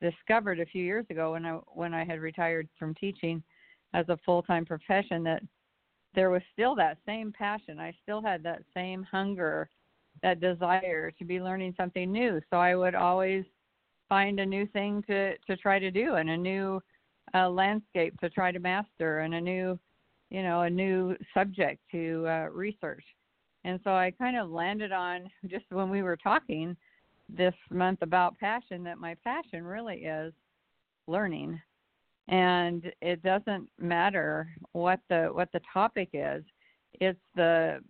discovered 0.00 0.60
a 0.60 0.66
few 0.66 0.84
years 0.84 1.06
ago 1.10 1.32
when 1.32 1.46
I 1.46 1.52
when 1.66 1.94
I 1.94 2.04
had 2.04 2.20
retired 2.20 2.68
from 2.78 2.94
teaching 2.94 3.42
as 3.92 4.08
a 4.08 4.18
full 4.24 4.42
time 4.42 4.64
profession 4.64 5.22
that 5.24 5.42
there 6.14 6.30
was 6.30 6.42
still 6.52 6.74
that 6.76 6.98
same 7.06 7.32
passion. 7.32 7.78
I 7.78 7.92
still 8.02 8.22
had 8.22 8.42
that 8.44 8.62
same 8.72 9.02
hunger, 9.10 9.68
that 10.22 10.40
desire 10.40 11.10
to 11.10 11.24
be 11.24 11.40
learning 11.40 11.74
something 11.76 12.10
new. 12.10 12.40
So 12.50 12.56
I 12.56 12.74
would 12.76 12.94
always 12.94 13.44
find 14.08 14.38
a 14.40 14.46
new 14.46 14.66
thing 14.68 15.02
to 15.08 15.36
to 15.38 15.56
try 15.56 15.78
to 15.78 15.90
do 15.90 16.14
and 16.14 16.30
a 16.30 16.36
new 16.36 16.80
uh, 17.34 17.48
landscape 17.48 18.18
to 18.20 18.30
try 18.30 18.52
to 18.52 18.58
master 18.58 19.20
and 19.20 19.34
a 19.34 19.40
new 19.40 19.78
you 20.30 20.42
know 20.42 20.62
a 20.62 20.70
new 20.70 21.16
subject 21.32 21.80
to 21.90 22.24
uh, 22.28 22.48
research 22.52 23.04
and 23.64 23.80
so 23.84 23.90
i 23.90 24.10
kind 24.10 24.36
of 24.36 24.50
landed 24.50 24.92
on 24.92 25.28
just 25.46 25.64
when 25.70 25.90
we 25.90 26.02
were 26.02 26.16
talking 26.16 26.76
this 27.28 27.54
month 27.70 28.00
about 28.02 28.38
passion 28.38 28.84
that 28.84 28.98
my 28.98 29.14
passion 29.24 29.64
really 29.64 30.04
is 30.04 30.32
learning. 31.06 31.60
And 32.28 32.90
it 33.02 33.22
doesn't 33.22 33.68
matter 33.78 34.48
what 34.72 35.00
the 35.08 35.28
what 35.32 35.50
the 35.52 35.60
topic 35.72 36.10
is. 36.12 36.42
It's 37.00 37.20
the 37.36 37.80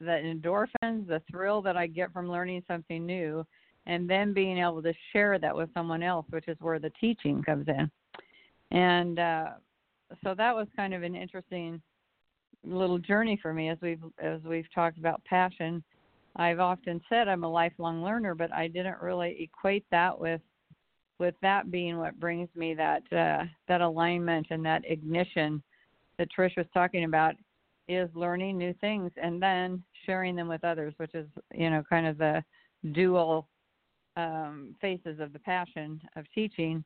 the 0.00 0.10
endorphins 0.10 1.06
the 1.06 1.22
thrill 1.30 1.62
that 1.62 1.76
i 1.76 1.86
get 1.86 2.12
from 2.12 2.28
learning 2.28 2.60
something 2.66 3.06
new 3.06 3.46
and 3.86 4.10
then 4.10 4.34
being 4.34 4.58
able 4.58 4.82
to 4.82 4.92
share 5.12 5.38
that 5.38 5.54
with 5.54 5.72
someone 5.72 6.02
else 6.02 6.26
which 6.30 6.48
is 6.48 6.56
where 6.60 6.80
the 6.80 6.92
teaching 7.00 7.42
comes 7.42 7.66
in. 7.68 7.90
And 8.76 9.18
uh 9.18 9.50
so 10.22 10.34
that 10.34 10.54
was 10.54 10.66
kind 10.76 10.92
of 10.94 11.02
an 11.02 11.14
interesting 11.14 11.80
little 12.64 12.98
journey 12.98 13.38
for 13.40 13.52
me 13.52 13.68
as 13.68 13.78
we've 13.82 14.02
as 14.18 14.40
we've 14.42 14.72
talked 14.74 14.98
about 14.98 15.22
passion 15.24 15.82
I've 16.36 16.60
often 16.60 17.00
said 17.08 17.28
I'm 17.28 17.44
a 17.44 17.50
lifelong 17.50 18.02
learner, 18.02 18.34
but 18.34 18.52
I 18.52 18.66
didn't 18.66 19.00
really 19.00 19.36
equate 19.40 19.84
that 19.90 20.18
with 20.18 20.40
with 21.20 21.34
that 21.42 21.70
being 21.70 21.98
what 21.98 22.18
brings 22.18 22.48
me 22.56 22.74
that 22.74 23.02
uh, 23.12 23.44
that 23.68 23.80
alignment 23.80 24.48
and 24.50 24.64
that 24.64 24.82
ignition 24.84 25.62
that 26.18 26.28
Trish 26.36 26.56
was 26.56 26.66
talking 26.74 27.04
about 27.04 27.34
is 27.86 28.08
learning 28.14 28.58
new 28.58 28.74
things 28.80 29.12
and 29.16 29.40
then 29.40 29.82
sharing 30.06 30.34
them 30.34 30.48
with 30.48 30.64
others, 30.64 30.94
which 30.96 31.14
is 31.14 31.28
you 31.52 31.70
know 31.70 31.84
kind 31.88 32.06
of 32.06 32.18
the 32.18 32.42
dual 32.92 33.46
um, 34.16 34.74
faces 34.80 35.20
of 35.20 35.32
the 35.32 35.38
passion 35.38 36.00
of 36.16 36.24
teaching. 36.34 36.82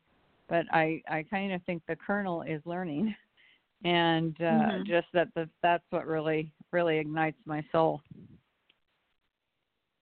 But 0.47 0.67
I 0.73 1.01
I 1.09 1.25
kind 1.31 1.55
of 1.55 1.63
think 1.63 1.83
the 1.89 1.97
kernel 1.97 2.43
is 2.43 2.61
learning, 2.67 3.15
and 3.85 4.37
uh, 4.41 4.45
mm-hmm. 4.45 4.83
just 4.87 5.07
that 5.15 5.29
the, 5.35 5.49
that's 5.63 5.85
what 5.91 6.07
really 6.07 6.53
really 6.73 6.99
ignites 6.99 7.39
my 7.45 7.65
soul. 7.73 8.01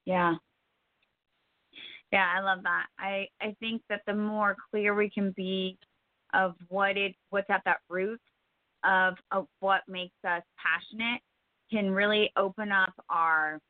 Yeah. 0.05 0.35
Yeah, 2.13 2.33
I 2.37 2.41
love 2.41 2.63
that. 2.63 2.87
I 2.99 3.27
I 3.41 3.55
think 3.61 3.83
that 3.89 4.03
the 4.07 4.15
more 4.15 4.57
clear 4.71 4.95
we 4.95 5.11
can 5.11 5.33
be 5.37 5.79
of 6.35 6.55
what 6.69 6.97
it 6.97 7.15
what's 7.31 7.51
at 7.51 7.63
that 7.65 7.79
root 7.89 8.21
of 8.85 9.15
of 9.33 9.47
what 9.61 9.83
makes 9.89 10.17
us 10.27 10.43
passionate 10.57 11.21
can 11.71 11.91
really 11.91 12.31
open 12.37 12.71
up 12.71 12.95
our 13.11 13.61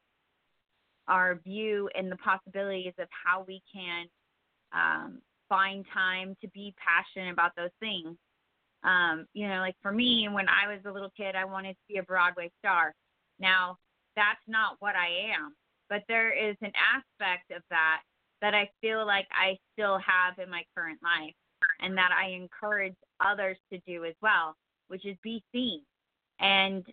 our 1.09 1.37
view 1.45 1.89
and 1.95 2.11
the 2.11 2.17
possibilities 2.17 2.93
of 2.99 3.09
how 3.11 3.45
we 3.47 3.63
can 3.73 4.07
um, 4.73 5.21
find 5.49 5.85
time 5.95 6.37
to 6.41 6.49
be 6.49 6.75
passionate 6.77 7.33
about 7.33 7.53
those 7.57 7.71
things. 7.81 8.17
Um, 8.87 9.27
you 9.35 9.49
know, 9.49 9.59
like 9.59 9.77
for 9.83 9.93
me, 9.93 10.29
when 10.31 10.47
I 10.49 10.69
was 10.69 10.81
a 10.87 10.93
little 10.93 11.11
kid, 11.17 11.35
I 11.35 11.45
wanted 11.45 11.73
to 11.73 11.83
be 11.89 11.99
a 11.99 12.03
Broadway 12.03 12.51
star. 12.61 12.95
Now, 13.39 13.77
that's 14.17 14.41
not 14.47 14.77
what 14.79 14.95
I 14.97 15.35
am 15.37 15.55
but 15.89 16.03
there 16.09 16.33
is 16.33 16.57
an 16.63 16.73
aspect 16.75 17.51
of 17.55 17.63
that 17.71 18.03
that 18.43 18.55
I 18.55 18.69
feel 18.81 19.07
like 19.07 19.27
I 19.31 19.57
still 19.73 19.99
have 19.99 20.39
in 20.39 20.51
my 20.51 20.63
current 20.77 20.99
life 21.03 21.35
and 21.81 21.97
that 21.97 22.11
I 22.13 22.31
encourage 22.31 22.95
others 23.21 23.57
to 23.73 23.79
do 23.87 24.05
as 24.05 24.15
well, 24.21 24.55
which 24.89 25.07
is 25.07 25.17
be 25.23 25.43
seen 25.53 25.81
and 26.39 26.85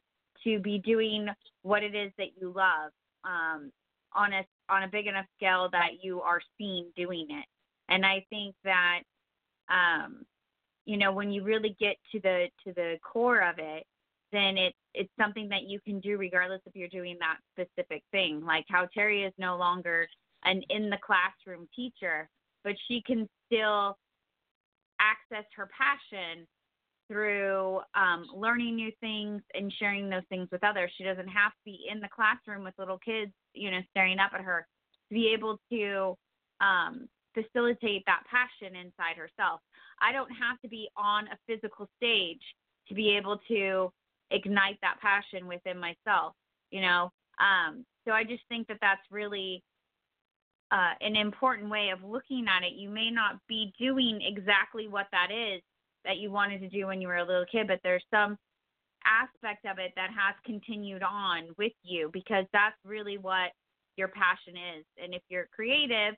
to 0.43 0.59
be 0.59 0.79
doing 0.79 1.27
what 1.63 1.83
it 1.83 1.95
is 1.95 2.12
that 2.17 2.29
you 2.39 2.53
love 2.55 2.91
um, 3.25 3.71
on 4.15 4.31
a 4.33 4.45
on 4.69 4.83
a 4.83 4.88
big 4.88 5.07
enough 5.07 5.25
scale 5.35 5.69
that 5.71 6.01
you 6.01 6.21
are 6.21 6.41
seen 6.57 6.85
doing 6.95 7.27
it. 7.29 7.45
And 7.89 8.05
I 8.05 8.25
think 8.29 8.55
that 8.63 9.01
um, 9.69 10.23
you 10.85 10.97
know 10.97 11.11
when 11.11 11.31
you 11.31 11.43
really 11.43 11.75
get 11.79 11.95
to 12.11 12.19
the 12.19 12.47
to 12.65 12.73
the 12.73 12.97
core 13.03 13.41
of 13.41 13.55
it, 13.57 13.85
then 14.31 14.57
it's 14.57 14.77
it's 14.93 15.11
something 15.19 15.49
that 15.49 15.63
you 15.63 15.79
can 15.85 15.99
do 15.99 16.17
regardless 16.17 16.61
if 16.65 16.75
you're 16.75 16.87
doing 16.89 17.17
that 17.19 17.37
specific 17.53 18.03
thing. 18.11 18.43
Like 18.45 18.65
how 18.69 18.87
Terry 18.93 19.23
is 19.23 19.33
no 19.37 19.57
longer 19.57 20.07
an 20.43 20.61
in 20.69 20.89
the 20.89 20.97
classroom 21.05 21.67
teacher, 21.75 22.29
but 22.63 22.73
she 22.87 23.01
can 23.05 23.27
still 23.47 23.97
access 24.99 25.45
her 25.55 25.69
passion 25.77 26.47
through 27.09 27.81
um, 27.95 28.25
learning 28.33 28.75
new 28.75 28.91
things 29.01 29.41
and 29.53 29.71
sharing 29.77 30.09
those 30.09 30.23
things 30.29 30.47
with 30.51 30.63
others. 30.63 30.91
She 30.97 31.03
doesn't 31.03 31.27
have 31.27 31.51
to 31.51 31.63
be 31.65 31.79
in 31.91 31.99
the 31.99 32.07
classroom 32.13 32.63
with 32.63 32.73
little 32.77 32.97
kids, 32.97 33.31
you 33.53 33.71
know, 33.71 33.79
staring 33.91 34.19
up 34.19 34.31
at 34.33 34.41
her 34.41 34.65
to 35.09 35.13
be 35.13 35.33
able 35.33 35.59
to 35.71 36.17
um, 36.61 37.07
facilitate 37.33 38.03
that 38.05 38.23
passion 38.29 38.75
inside 38.75 39.17
herself. 39.17 39.59
I 40.03 40.12
don't 40.12 40.31
have 40.31 40.60
to 40.62 40.67
be 40.67 40.89
on 40.98 41.27
a 41.27 41.38
physical 41.48 41.88
stage 41.98 42.41
to 42.89 42.93
be 42.93 43.15
able 43.17 43.39
to 43.48 43.91
ignite 44.31 44.77
that 44.81 44.98
passion 45.01 45.48
within 45.48 45.79
myself 45.79 46.33
you 46.72 46.81
know? 46.81 47.12
Um 47.39 47.86
so 48.05 48.12
i 48.12 48.24
just 48.24 48.43
think 48.50 48.67
that 48.67 48.79
that's 48.81 49.01
really 49.12 49.63
uh, 50.72 50.93
an 51.01 51.15
important 51.15 51.69
way 51.69 51.91
of 51.91 52.03
looking 52.03 52.48
at 52.50 52.63
it. 52.63 52.74
You 52.74 52.89
may 52.89 53.12
not 53.12 53.36
be 53.48 53.72
doing 53.79 54.22
exactly 54.24 54.88
what 54.88 55.05
that 55.12 55.29
is 55.31 55.62
that 56.03 56.17
you 56.17 56.31
wanted 56.31 56.62
to 56.62 56.69
do 56.69 56.88
when 56.88 57.00
you 57.00 57.07
were 57.07 57.17
a 57.17 57.25
little 57.25 57.45
kid 57.51 57.67
but 57.67 57.79
there's 57.83 58.03
some 58.12 58.38
aspect 59.05 59.65
of 59.65 59.79
it 59.79 59.91
that 59.95 60.10
has 60.10 60.36
continued 60.45 61.03
on 61.03 61.50
with 61.57 61.74
you 61.83 62.10
because 62.12 62.45
that's 62.53 62.75
really 62.86 63.17
what 63.17 63.51
your 63.98 64.07
passion 64.10 64.55
is. 64.77 64.86
And 65.01 65.13
if 65.13 65.22
you're 65.29 65.48
creative 65.53 66.15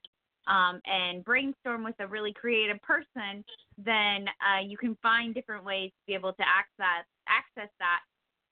um, 0.47 0.79
and 0.85 1.23
brainstorm 1.23 1.83
with 1.83 1.95
a 1.99 2.07
really 2.07 2.33
creative 2.33 2.81
person, 2.81 3.43
then 3.77 4.25
uh, 4.41 4.61
you 4.63 4.77
can 4.77 4.97
find 5.01 5.33
different 5.33 5.63
ways 5.63 5.89
to 5.89 6.05
be 6.07 6.13
able 6.13 6.33
to 6.33 6.43
access 6.43 7.05
access 7.27 7.69
that 7.79 7.99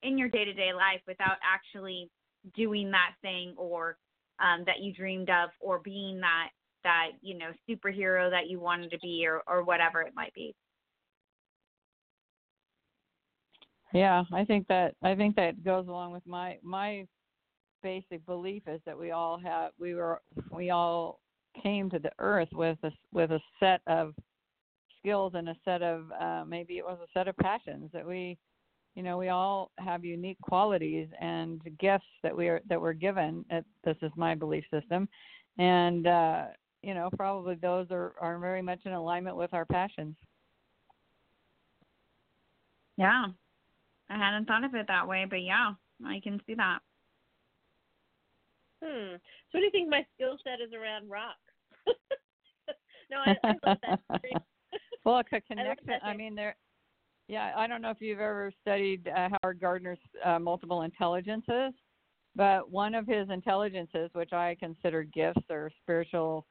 in 0.02 0.18
your 0.18 0.30
day 0.30 0.46
to 0.46 0.54
day 0.54 0.74
life 0.74 1.02
without 1.08 1.38
actually 1.44 2.10
doing 2.56 2.92
that 2.92 3.12
thing 3.22 3.54
or 3.58 3.98
um, 4.40 4.64
that 4.66 4.80
you 4.82 4.94
dreamed 4.94 5.30
of 5.30 5.50
or 5.60 5.80
being 5.80 6.20
that 6.20 6.50
that 6.84 7.10
you 7.22 7.38
know 7.38 7.52
superhero 7.70 8.30
that 8.30 8.50
you 8.50 8.60
wanted 8.60 8.92
to 8.92 9.00
be 9.00 9.26
or 9.26 9.42
or 9.48 9.64
whatever 9.64 10.02
it 10.02 10.14
might 10.16 10.34
be. 10.34 10.54
Yeah, 13.94 14.24
I 14.34 14.44
think 14.44 14.68
that 14.68 14.96
I 15.04 15.16
think 15.16 15.36
that 15.36 15.64
goes 15.64 15.88
along 15.88 16.12
with 16.12 16.26
my 16.26 16.58
my 16.64 17.06
basic 17.84 18.26
belief 18.26 18.64
is 18.68 18.82
that 18.86 18.98
we 18.98 19.12
all 19.12 19.38
have 19.38 19.72
we 19.80 19.94
were 19.94 20.22
we 20.52 20.72
all 20.72 21.20
came 21.62 21.90
to 21.90 22.00
the 22.00 22.12
earth 22.20 22.50
with 22.54 22.78
a 22.84 22.92
with 23.12 23.32
a 23.32 23.40
set 23.60 23.82
of 23.88 24.14
skills 25.00 25.34
and 25.36 25.50
a 25.50 25.56
set 25.66 25.82
of 25.82 26.06
uh, 26.20 26.44
maybe 26.48 26.78
it 26.78 26.86
was 26.86 26.98
a 27.04 27.18
set 27.18 27.28
of 27.28 27.36
passions 27.38 27.90
that 27.94 28.08
we 28.08 28.38
you 28.96 29.04
know 29.04 29.18
we 29.18 29.30
all 29.30 29.72
have 29.78 30.06
unique 30.06 30.40
qualities 30.42 31.08
and 31.20 31.62
gifts 31.80 32.06
that 32.24 32.36
we 32.36 32.48
are 32.48 32.62
that 32.70 32.80
we're 32.80 32.94
given 32.94 33.46
at, 33.50 33.66
this 33.84 33.98
is 34.02 34.12
my 34.16 34.36
belief 34.36 34.64
system. 34.72 35.08
And 35.58 36.08
uh 36.08 36.46
you 36.82 36.94
know 36.94 37.10
probably 37.16 37.56
those 37.56 37.88
are 37.92 38.14
are 38.20 38.40
very 38.40 38.62
much 38.62 38.80
in 38.86 38.94
alignment 38.94 39.38
with 39.38 39.54
our 39.54 39.66
passions. 39.66 40.16
Yeah. 42.98 43.26
I 44.10 44.18
hadn't 44.18 44.46
thought 44.46 44.64
of 44.64 44.76
it 44.76 44.88
that 44.88 45.08
way 45.08 45.26
but 45.28 45.42
yeah 45.42 45.72
i 46.06 46.20
can 46.20 46.40
see 46.46 46.54
that 46.54 46.80
hmm. 48.84 49.16
So 49.16 49.52
what 49.52 49.60
do 49.60 49.66
you 49.66 49.72
think 49.72 49.90
my 49.90 50.06
skill 50.16 50.38
set 50.44 50.62
is 50.66 50.74
around 50.74 51.10
rocks 51.10 51.38
no 53.12 53.18
i, 53.26 53.36
I 53.44 53.54
love 53.66 53.78
that 53.82 54.42
well 55.06 55.18
a 55.18 55.24
connection. 55.42 55.90
I, 56.04 56.10
I 56.10 56.18
mean 56.18 56.36
there 56.36 56.56
yeah, 57.28 57.54
I 57.56 57.68
don't 57.68 57.82
know 57.82 57.90
if 57.90 58.02
you've 58.02 58.20
ever 58.20 58.52
studied 58.62 59.08
uh, 59.08 59.30
Howard 59.42 59.60
Gardner's 59.60 60.00
uh, 60.26 60.40
multiple 60.40 60.82
intelligences, 60.82 61.74
but 62.36 62.70
one 62.70 62.96
of 62.96 63.08
his 63.08 63.30
intelligences, 63.30 64.10
which 64.14 64.34
I 64.34 64.58
consider 64.60 65.04
gifts 65.04 65.46
or 65.50 65.72
spiritual, 65.82 66.46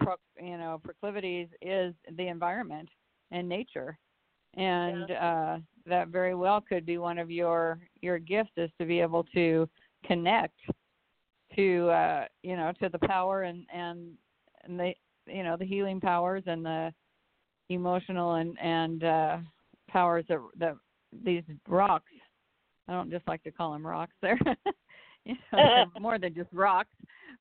pro, 0.00 0.14
you 0.40 0.58
know, 0.58 0.80
proclivities, 0.82 1.48
is 1.62 1.94
the 2.16 2.26
environment 2.26 2.88
and 3.30 3.48
nature, 3.48 3.96
and 4.56 5.08
yeah. 5.08 5.24
uh, 5.24 5.58
that 5.86 6.08
very 6.08 6.34
well 6.34 6.60
could 6.60 6.84
be 6.84 6.98
one 6.98 7.18
of 7.18 7.30
your 7.30 7.78
your 8.00 8.18
gifts 8.18 8.52
is 8.56 8.70
to 8.80 8.86
be 8.86 9.00
able 9.00 9.24
to 9.34 9.68
connect 10.04 10.58
to 11.58 11.90
uh, 11.90 12.24
you 12.42 12.56
know 12.56 12.72
to 12.80 12.88
the 12.88 12.98
power 13.06 13.42
and 13.42 13.66
and 13.72 14.12
and 14.64 14.78
the 14.78 14.92
you 15.26 15.42
know 15.42 15.56
the 15.56 15.66
healing 15.66 16.00
powers 16.00 16.44
and 16.46 16.64
the 16.64 16.92
emotional 17.68 18.34
and 18.34 18.58
and 18.60 19.04
uh, 19.04 19.38
powers 19.88 20.24
that 20.28 20.38
that 20.58 20.76
these 21.24 21.42
rocks. 21.66 22.04
I 22.86 22.92
don't 22.92 23.10
just 23.10 23.28
like 23.28 23.42
to 23.42 23.50
call 23.50 23.72
them 23.72 23.86
rocks. 23.86 24.14
They're 24.22 24.38
you 25.24 25.34
know, 25.34 25.58
they're 25.58 25.86
more 26.00 26.18
than 26.18 26.34
just 26.34 26.48
rocks, 26.52 26.94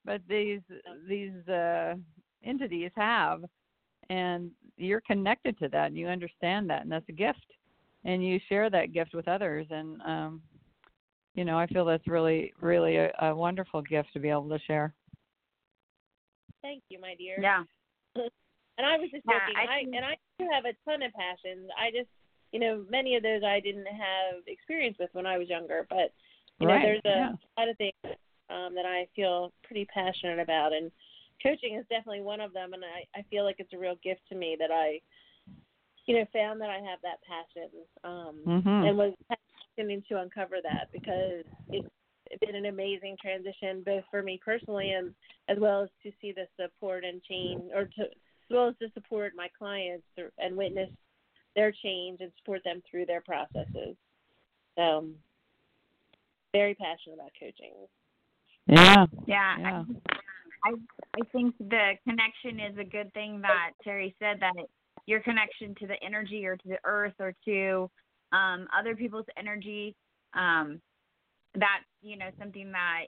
but 0.04 0.22
these 0.28 0.62
these 1.08 1.48
uh, 1.48 1.96
entities 2.44 2.92
have, 2.96 3.44
and 4.10 4.52
you're 4.78 5.02
connected 5.02 5.58
to 5.60 5.70
that, 5.70 5.88
and 5.88 5.98
you 5.98 6.08
understand 6.08 6.70
that, 6.70 6.82
and 6.82 6.92
that's 6.92 7.08
a 7.10 7.14
gift, 7.14 7.46
and 8.04 8.26
you 8.26 8.40
share 8.50 8.70
that 8.70 8.94
gift 8.94 9.14
with 9.14 9.28
others, 9.28 9.68
and 9.70 10.02
um, 10.02 10.42
you 11.38 11.46
know, 11.46 11.58
I 11.58 11.68
feel 11.68 11.86
that's 11.86 12.08
really 12.08 12.52
really 12.60 12.98
a, 12.98 13.12
a 13.22 13.34
wonderful 13.36 13.82
gift 13.84 14.10
to 14.14 14.20
be 14.20 14.30
able 14.30 14.50
to 14.50 14.60
share. 14.68 14.94
Thank 16.62 16.84
you, 16.90 17.00
my 17.00 17.16
dear. 17.16 17.38
Yeah. 17.40 17.64
And 18.80 18.86
I 18.86 18.96
was 18.96 19.10
just 19.10 19.26
Yeah, 19.28 19.40
joking. 19.40 19.56
I 19.58 19.74
I, 19.74 19.80
think- 19.82 19.96
and 19.96 20.06
I 20.06 20.16
do 20.38 20.48
have 20.54 20.66
a 20.66 20.74
ton 20.86 21.02
of 21.02 21.12
passions. 21.14 21.68
I 21.82 21.90
just, 21.90 22.10
you 22.52 22.60
know, 22.60 22.86
many 22.92 23.16
of 23.16 23.24
those 23.24 23.42
I 23.44 23.60
didn't 23.60 23.88
have 23.88 24.46
experience 24.46 24.98
with 25.00 25.10
when 25.14 25.26
I 25.26 25.40
was 25.40 25.50
younger. 25.50 25.88
But 25.90 26.14
you 26.60 26.68
know, 26.68 26.78
there's 26.84 27.02
a 27.06 27.10
yeah. 27.10 27.32
lot 27.58 27.70
of 27.70 27.78
things 27.78 27.94
um, 28.52 28.76
that 28.76 28.86
I 28.86 29.08
feel 29.16 29.52
pretty 29.64 29.86
passionate 29.86 30.38
about, 30.38 30.74
and 30.74 30.92
coaching 31.42 31.74
is 31.74 31.86
definitely 31.90 32.22
one 32.22 32.40
of 32.40 32.54
them. 32.54 32.74
And 32.74 32.84
I, 32.86 33.20
I 33.20 33.24
feel 33.32 33.46
like 33.46 33.56
it's 33.58 33.74
a 33.74 33.80
real 33.80 33.96
gift 34.04 34.22
to 34.30 34.36
me 34.36 34.56
that 34.60 34.70
I, 34.70 35.02
you 36.06 36.14
know, 36.20 36.26
found 36.32 36.62
that 36.62 36.70
I 36.70 36.78
have 36.78 37.00
that 37.02 37.18
passion, 37.26 37.70
um, 38.04 38.36
Mhm. 38.46 38.90
and 38.90 38.96
was 38.96 39.14
passionate 39.78 40.04
to 40.10 40.20
uncover 40.22 40.58
that 40.64 40.88
because 40.92 41.44
it's 41.70 42.46
been 42.46 42.56
an 42.56 42.66
amazing 42.66 43.16
transition 43.22 43.84
both 43.86 44.04
for 44.12 44.22
me 44.22 44.40
personally 44.44 44.92
and 44.92 45.14
as 45.48 45.58
well 45.60 45.84
as 45.84 45.90
to 46.04 46.12
see 46.22 46.34
the 46.34 46.48
support 46.62 47.04
and 47.06 47.22
change, 47.24 47.62
or 47.74 47.86
to 47.86 48.02
as 48.02 48.50
well 48.50 48.70
as 48.70 48.76
to 48.82 48.88
support 48.94 49.34
my 49.36 49.48
clients 49.58 50.06
and 50.38 50.56
witness 50.56 50.90
their 51.56 51.72
change 51.72 52.20
and 52.22 52.32
support 52.38 52.62
them 52.64 52.82
through 52.90 53.06
their 53.06 53.22
processes. 53.22 53.96
So, 54.78 55.08
very 56.54 56.76
passionate 56.76 57.16
about 57.16 57.32
coaching. 57.40 57.74
Yeah. 58.68 59.06
Yeah. 59.26 59.58
Yeah. 59.60 59.84
I 60.66 60.72
I 61.16 61.26
think 61.32 61.58
the 61.58 61.94
connection 62.04 62.60
is 62.60 62.78
a 62.78 62.84
good 62.84 63.14
thing 63.14 63.42
that 63.42 63.72
Terry 63.84 64.16
said 64.20 64.40
that 64.42 64.54
your 65.06 65.22
connection 65.22 65.74
to 65.76 65.88
the 65.88 66.02
energy 66.04 66.46
or 66.46 66.58
to 66.58 66.68
the 66.68 66.80
earth 66.84 67.14
or 67.20 67.34
to 67.46 67.90
um, 68.32 68.68
other 68.78 68.96
people's 68.96 69.26
energy 69.38 69.96
um, 70.34 70.82
that's 71.56 71.86
you 72.02 72.18
know 72.18 72.30
something 72.40 72.72
that 72.72 73.06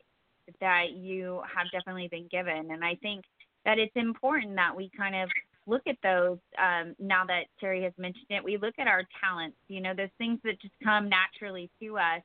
that 0.59 0.91
you 0.95 1.41
have 1.53 1.67
definitely 1.71 2.07
been 2.07 2.27
given. 2.31 2.71
And 2.71 2.83
I 2.83 2.95
think 2.95 3.23
that 3.65 3.77
it's 3.77 3.95
important 3.95 4.55
that 4.55 4.75
we 4.75 4.89
kind 4.97 5.15
of 5.15 5.29
look 5.67 5.83
at 5.87 5.97
those 6.01 6.39
um, 6.57 6.95
now 6.99 7.23
that 7.25 7.43
Terry 7.59 7.83
has 7.83 7.93
mentioned 7.97 8.25
it 8.29 8.43
we 8.43 8.57
look 8.57 8.73
at 8.79 8.87
our 8.87 9.03
talents 9.21 9.57
you 9.67 9.81
know 9.81 9.93
those 9.93 10.09
things 10.17 10.39
that 10.43 10.59
just 10.59 10.73
come 10.83 11.09
naturally 11.09 11.69
to 11.79 11.97
us 11.97 12.21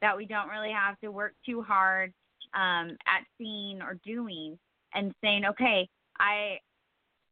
that 0.00 0.16
we 0.16 0.26
don't 0.26 0.48
really 0.48 0.72
have 0.72 0.98
to 1.00 1.12
work 1.12 1.34
too 1.46 1.62
hard 1.62 2.12
um, 2.54 2.96
at 3.06 3.24
seeing 3.38 3.80
or 3.80 3.98
doing 4.04 4.58
and 4.94 5.14
saying, 5.22 5.44
okay, 5.46 5.88
I, 6.18 6.58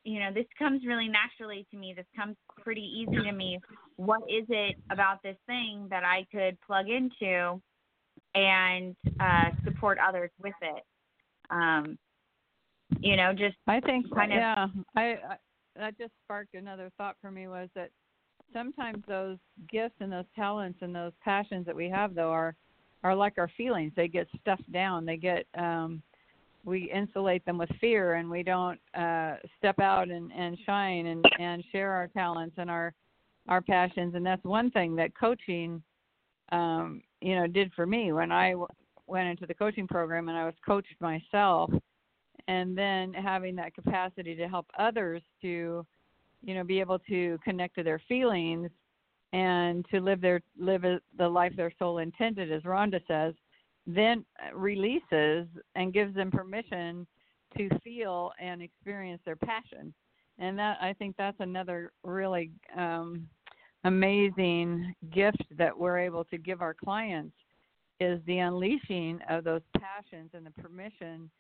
you 0.04 0.19
know, 0.21 0.33
this 0.33 0.47
comes 0.59 0.83
really 0.87 1.09
naturally 1.09 1.66
to 1.71 1.76
me. 1.76 1.92
This 1.95 2.07
comes 2.16 2.37
pretty 2.62 2.80
easy 2.83 3.23
to 3.23 3.33
me. 3.33 3.59
What 3.97 4.23
is 4.28 4.47
it 4.49 4.76
about 4.90 5.23
this 5.23 5.37
thing 5.47 5.87
that 5.90 6.04
I 6.04 6.26
could 6.33 6.59
plug 6.66 6.87
into 6.88 7.61
and 8.35 8.97
uh, 9.21 9.50
support 9.64 9.99
others 10.07 10.30
with 10.42 10.54
it? 10.62 10.85
Um, 11.50 11.99
you 13.00 13.16
know, 13.16 13.33
just 13.33 13.57
I 13.66 13.80
think 13.80 14.12
kind 14.14 14.33
of- 14.33 14.38
yeah. 14.38 14.66
I, 14.97 15.02
I 15.02 15.37
that 15.76 15.97
just 15.97 16.12
sparked 16.25 16.54
another 16.54 16.90
thought 16.99 17.16
for 17.21 17.30
me 17.30 17.47
was 17.47 17.69
that 17.75 17.90
sometimes 18.52 19.02
those 19.07 19.38
gifts 19.71 19.95
and 20.00 20.12
those 20.12 20.25
talents 20.35 20.78
and 20.83 20.95
those 20.95 21.12
passions 21.23 21.64
that 21.66 21.76
we 21.76 21.88
have 21.88 22.14
though 22.14 22.30
are 22.30 22.54
are 23.02 23.14
like 23.14 23.35
our 23.38 23.50
feelings. 23.57 23.92
They 23.97 24.09
get 24.09 24.26
stuffed 24.40 24.71
down. 24.73 25.04
They 25.04 25.16
get 25.16 25.47
um 25.57 26.02
we 26.64 26.90
insulate 26.90 27.45
them 27.45 27.58
with 27.58 27.71
fear 27.80 28.15
and 28.15 28.28
we 28.28 28.43
don't 28.43 28.78
uh 28.95 29.34
step 29.58 29.78
out 29.78 30.11
and 30.11 30.30
and 30.32 30.58
shine 30.67 31.06
and 31.06 31.25
and 31.39 31.65
share 31.73 31.93
our 31.93 32.08
talents 32.08 32.56
and 32.58 32.71
our 32.71 32.95
our 33.49 33.61
passions. 33.61 34.15
And 34.15 34.25
that's 34.25 34.45
one 34.45 34.71
thing 34.71 34.95
that 34.97 35.17
coaching 35.19 35.82
um 36.52 37.02
you 37.21 37.34
know 37.34 37.47
did 37.47 37.73
for 37.75 37.87
me 37.87 38.13
when 38.13 38.30
I 38.30 38.50
w- 38.50 38.69
went 39.06 39.28
into 39.28 39.47
the 39.47 39.54
coaching 39.54 39.89
program 39.89 40.28
and 40.28 40.37
I 40.37 40.45
was 40.45 40.54
coached 40.65 40.95
myself. 41.00 41.71
And 42.49 42.76
then 42.76 43.13
having 43.13 43.54
that 43.56 43.75
capacity 43.75 44.34
to 44.34 44.49
help 44.49 44.67
others 44.78 45.23
to 45.43 45.87
you 46.43 46.54
know 46.54 46.65
be 46.65 46.80
able 46.80 46.99
to 47.00 47.39
connect 47.45 47.76
to 47.76 47.82
their 47.82 48.00
feelings 48.08 48.71
and 49.32 49.87
to 49.91 50.00
live 50.00 50.21
their 50.21 50.41
live 50.58 50.82
the 51.17 51.28
life 51.28 51.52
their 51.56 51.73
soul 51.78 51.99
intended 51.99 52.50
as 52.52 52.63
Rhonda 52.63 53.00
says 53.06 53.34
then 53.86 54.25
releases 54.54 55.47
and 55.75 55.93
gives 55.93 56.14
them 56.14 56.30
permission 56.30 57.06
to 57.56 57.69
feel 57.82 58.32
and 58.40 58.62
experience 58.62 59.21
their 59.25 59.36
passion. 59.36 59.93
And 60.38 60.58
that 60.58 60.78
I 60.80 60.93
think 60.95 61.16
that's 61.16 61.40
another 61.40 61.93
really 62.04 62.50
um 62.76 63.28
amazing 63.84 64.95
gift 65.10 65.43
that 65.56 65.76
we're 65.76 65.99
able 65.99 66.25
to 66.25 66.36
give 66.36 66.60
our 66.60 66.75
clients 66.75 67.34
is 67.99 68.21
the 68.26 68.38
unleashing 68.38 69.19
of 69.28 69.45
those 69.45 69.62
passions 69.78 70.30
and 70.34 70.45
the 70.45 70.62
permission 70.62 71.30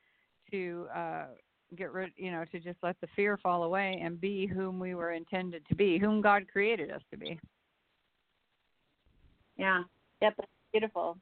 to 0.50 0.86
uh 0.94 1.26
get 1.76 1.92
rid 1.92 2.10
you 2.16 2.30
know 2.30 2.44
to 2.50 2.58
just 2.58 2.78
let 2.82 2.96
the 3.00 3.06
fear 3.14 3.36
fall 3.36 3.62
away 3.62 4.00
and 4.02 4.20
be 4.20 4.46
whom 4.46 4.80
we 4.80 4.94
were 4.94 5.12
intended 5.12 5.62
to 5.68 5.74
be 5.74 5.98
whom 5.98 6.20
god 6.20 6.44
created 6.50 6.90
us 6.90 7.02
to 7.10 7.18
be. 7.18 7.38
Yeah, 9.56 9.82
Yep, 10.22 10.34
that's 10.38 10.50
beautiful. 10.72 11.18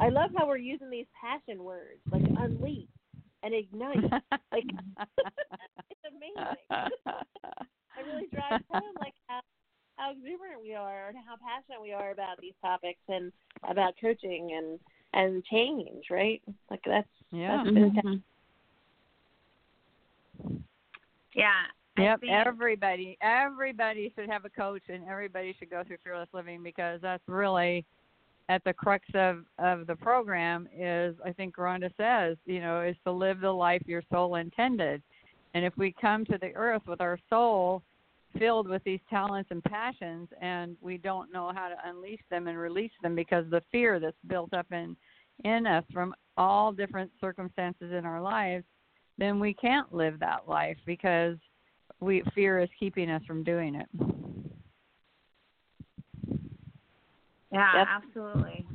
I 0.00 0.08
love 0.08 0.30
how 0.36 0.46
we're 0.46 0.56
using 0.56 0.90
these 0.90 1.06
passion 1.20 1.62
words 1.62 2.00
like 2.10 2.22
unleash 2.38 2.88
and 3.42 3.54
ignite. 3.54 4.02
Like 4.52 4.64
it's 5.90 6.00
amazing. 6.08 6.56
it 6.70 8.06
really 8.06 8.28
drives 8.32 8.64
home 8.70 8.94
like 9.00 9.14
how 9.26 9.40
how 9.96 10.12
exuberant 10.12 10.60
we 10.62 10.74
are 10.74 11.08
and 11.08 11.16
how 11.26 11.34
passionate 11.36 11.82
we 11.82 11.92
are 11.92 12.10
about 12.10 12.40
these 12.40 12.54
topics 12.62 13.00
and 13.08 13.32
about 13.68 13.94
coaching 14.00 14.52
and 14.56 14.80
and 15.14 15.44
change, 15.44 16.04
right? 16.10 16.42
Like 16.70 16.80
that's 16.84 17.08
yeah 17.30 17.62
that's 17.64 17.70
mm-hmm. 17.70 17.96
fantastic. 17.96 18.22
yeah. 21.34 21.62
Yep, 21.98 22.20
everybody 22.30 23.18
everybody 23.20 24.12
should 24.14 24.30
have 24.30 24.44
a 24.44 24.50
coach 24.50 24.82
and 24.88 25.04
everybody 25.08 25.54
should 25.58 25.68
go 25.68 25.82
through 25.84 25.96
fearless 26.04 26.28
living 26.32 26.62
because 26.62 27.00
that's 27.02 27.22
really 27.26 27.84
at 28.48 28.64
the 28.64 28.72
crux 28.72 29.06
of 29.14 29.44
of 29.58 29.86
the 29.86 29.96
program 29.96 30.68
is 30.76 31.14
I 31.24 31.32
think 31.32 31.56
Rhonda 31.56 31.90
says, 31.96 32.36
you 32.46 32.60
know, 32.60 32.80
is 32.80 32.96
to 33.04 33.12
live 33.12 33.40
the 33.40 33.50
life 33.50 33.82
your 33.86 34.02
soul 34.10 34.36
intended. 34.36 35.02
And 35.54 35.64
if 35.64 35.76
we 35.76 35.94
come 36.00 36.24
to 36.26 36.38
the 36.38 36.54
earth 36.54 36.82
with 36.86 37.00
our 37.00 37.18
soul 37.28 37.82
filled 38.38 38.68
with 38.68 38.84
these 38.84 39.00
talents 39.08 39.50
and 39.50 39.64
passions 39.64 40.28
and 40.40 40.76
we 40.80 40.98
don't 40.98 41.32
know 41.32 41.50
how 41.54 41.68
to 41.68 41.76
unleash 41.84 42.20
them 42.30 42.46
and 42.46 42.58
release 42.58 42.92
them 43.02 43.14
because 43.14 43.44
the 43.50 43.62
fear 43.72 43.98
that's 43.98 44.16
built 44.26 44.52
up 44.52 44.66
in 44.72 44.96
in 45.44 45.66
us 45.66 45.84
from 45.92 46.14
all 46.36 46.72
different 46.72 47.10
circumstances 47.20 47.92
in 47.92 48.04
our 48.04 48.20
lives, 48.20 48.64
then 49.18 49.38
we 49.38 49.54
can't 49.54 49.94
live 49.94 50.18
that 50.18 50.48
life 50.48 50.76
because 50.84 51.36
we 52.00 52.22
fear 52.34 52.60
is 52.60 52.68
keeping 52.78 53.10
us 53.10 53.22
from 53.24 53.44
doing 53.44 53.74
it. 53.74 54.17
Yeah, 57.52 57.74
Yep. 57.74 57.86
absolutely. 57.88 58.66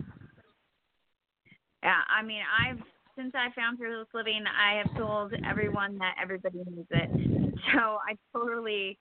Yeah, 1.83 1.99
I 2.07 2.23
mean, 2.23 2.41
I've 2.43 2.79
since 3.17 3.33
I 3.35 3.49
found 3.55 3.77
Fearless 3.77 4.07
Living, 4.13 4.43
I 4.47 4.77
have 4.77 4.87
told 4.97 5.33
everyone 5.49 5.97
that 5.99 6.15
everybody 6.21 6.59
needs 6.65 6.87
it. 6.91 7.09
So 7.73 7.79
I 7.79 8.15
totally, 8.35 8.99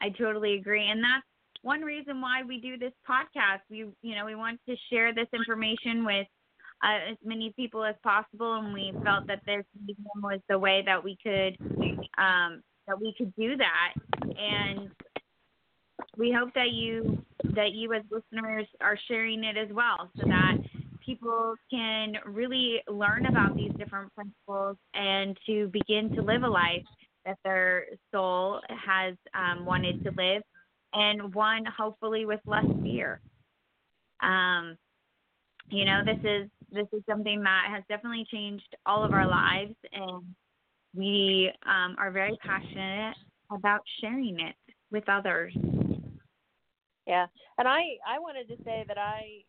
I 0.00 0.10
totally 0.10 0.54
agree, 0.54 0.88
and 0.88 1.02
that's 1.02 1.24
one 1.62 1.82
reason 1.82 2.20
why 2.20 2.42
we 2.42 2.60
do 2.60 2.76
this 2.76 2.92
podcast. 3.08 3.60
We, 3.70 3.78
you 4.02 4.14
know, 4.16 4.24
we 4.24 4.34
want 4.34 4.60
to 4.68 4.76
share 4.90 5.14
this 5.14 5.28
information 5.32 6.04
with 6.04 6.26
uh, 6.82 7.12
as 7.12 7.16
many 7.24 7.52
people 7.56 7.84
as 7.84 7.94
possible, 8.02 8.54
and 8.54 8.72
we 8.72 8.94
felt 9.04 9.24
that 9.28 9.40
this 9.46 9.64
medium 9.78 10.20
was 10.22 10.40
the 10.48 10.58
way 10.58 10.82
that 10.86 11.02
we 11.02 11.16
could, 11.22 11.56
um, 12.18 12.62
that 12.88 13.00
we 13.00 13.14
could 13.16 13.34
do 13.36 13.56
that, 13.56 13.92
and 14.36 14.90
we 16.16 16.32
hope 16.36 16.52
that 16.54 16.70
you 16.72 17.22
that 17.54 17.72
you 17.72 17.92
as 17.94 18.02
listeners 18.10 18.66
are 18.80 18.98
sharing 19.08 19.44
it 19.44 19.56
as 19.56 19.68
well 19.72 20.10
so 20.16 20.26
that 20.26 20.56
people 21.04 21.54
can 21.70 22.14
really 22.26 22.82
learn 22.88 23.26
about 23.26 23.56
these 23.56 23.72
different 23.78 24.14
principles 24.14 24.76
and 24.94 25.36
to 25.46 25.68
begin 25.68 26.14
to 26.14 26.22
live 26.22 26.42
a 26.42 26.48
life 26.48 26.84
that 27.24 27.38
their 27.44 27.84
soul 28.12 28.60
has 28.68 29.14
um, 29.34 29.64
wanted 29.64 30.02
to 30.04 30.10
live 30.16 30.42
and 30.92 31.34
one 31.34 31.64
hopefully 31.64 32.26
with 32.26 32.40
less 32.46 32.66
fear. 32.82 33.20
Um, 34.22 34.76
you 35.70 35.84
know 35.84 36.02
this 36.04 36.18
is 36.24 36.48
this 36.72 36.86
is 36.92 37.02
something 37.08 37.42
that 37.42 37.66
has 37.70 37.82
definitely 37.88 38.26
changed 38.30 38.76
all 38.86 39.04
of 39.04 39.12
our 39.12 39.26
lives 39.26 39.74
and 39.92 40.24
we 40.94 41.50
um, 41.64 41.94
are 41.98 42.10
very 42.10 42.36
passionate 42.44 43.14
about 43.52 43.80
sharing 44.00 44.40
it 44.40 44.56
with 44.90 45.08
others 45.08 45.54
Yeah, 47.10 47.26
and 47.58 47.66
I 47.66 47.98
I 48.06 48.20
wanted 48.20 48.46
to 48.46 48.56
say 48.64 48.84
that 48.86 48.96
I, 48.96 49.42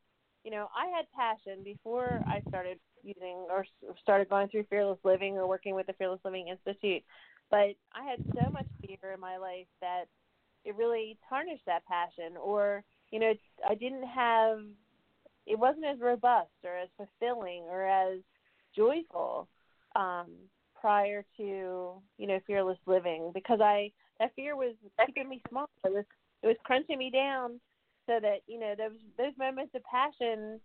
you 0.43 0.49
know, 0.49 0.67
I 0.75 0.87
had 0.87 1.05
passion 1.15 1.63
before 1.63 2.21
I 2.27 2.41
started 2.47 2.79
using 3.03 3.45
or 3.51 3.67
started 4.01 4.29
going 4.29 4.47
through 4.47 4.65
Fearless 4.67 4.97
Living 5.03 5.37
or 5.37 5.45
working 5.47 5.75
with 5.75 5.85
the 5.85 5.93
Fearless 5.93 6.21
Living 6.25 6.47
Institute, 6.47 7.03
but 7.51 7.77
I 7.93 8.03
had 8.03 8.19
so 8.33 8.49
much 8.49 8.65
fear 8.81 9.13
in 9.13 9.19
my 9.19 9.37
life 9.37 9.67
that 9.79 10.05
it 10.65 10.75
really 10.75 11.19
tarnished 11.29 11.61
that 11.67 11.85
passion, 11.85 12.35
or 12.35 12.83
you 13.11 13.19
know, 13.19 13.33
I 13.69 13.75
didn't 13.75 14.07
have, 14.07 14.61
it 15.45 15.59
wasn't 15.59 15.85
as 15.85 15.99
robust 15.99 16.49
or 16.63 16.75
as 16.75 16.89
fulfilling 16.97 17.65
or 17.69 17.85
as 17.85 18.21
joyful 18.75 19.47
um, 19.95 20.31
prior 20.79 21.23
to 21.37 21.43
you 22.17 22.27
know 22.27 22.39
Fearless 22.47 22.79
Living 22.87 23.29
because 23.35 23.61
I 23.61 23.91
that 24.19 24.33
fear 24.35 24.55
was 24.55 24.73
keeping 25.05 25.29
me 25.29 25.43
small. 25.47 25.69
It 25.85 25.93
was 25.93 26.05
it 26.43 26.47
was 26.47 26.57
crunching 26.63 26.97
me 26.97 27.09
down 27.09 27.59
so 28.07 28.19
that 28.21 28.39
you 28.47 28.59
know 28.59 28.73
those 28.77 28.97
those 29.17 29.33
moments 29.37 29.73
of 29.75 29.81
passion 29.83 30.59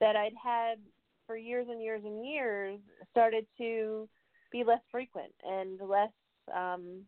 that 0.00 0.16
I'd 0.16 0.34
had 0.42 0.78
for 1.26 1.36
years 1.36 1.66
and 1.70 1.82
years 1.82 2.02
and 2.04 2.26
years 2.26 2.78
started 3.10 3.46
to 3.58 4.08
be 4.52 4.64
less 4.64 4.80
frequent 4.90 5.32
and 5.42 5.80
less 5.80 6.12
um 6.54 7.02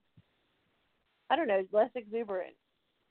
I 1.29 1.37
don't 1.37 1.49
know 1.49 1.65
less 1.73 1.91
exuberant. 1.95 2.55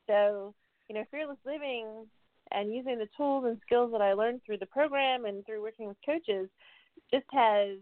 So 0.07 0.53
you 0.89 0.95
know 0.95 1.03
fearless 1.11 1.37
living 1.45 2.07
and 2.51 2.73
using 2.73 2.97
the 2.97 3.07
tools 3.17 3.45
and 3.45 3.59
skills 3.65 3.91
that 3.91 4.01
I 4.01 4.13
learned 4.13 4.41
through 4.45 4.59
the 4.59 4.67
program 4.67 5.25
and 5.25 5.45
through 5.45 5.61
working 5.61 5.87
with 5.87 5.97
coaches 6.05 6.49
just 7.11 7.25
has 7.31 7.77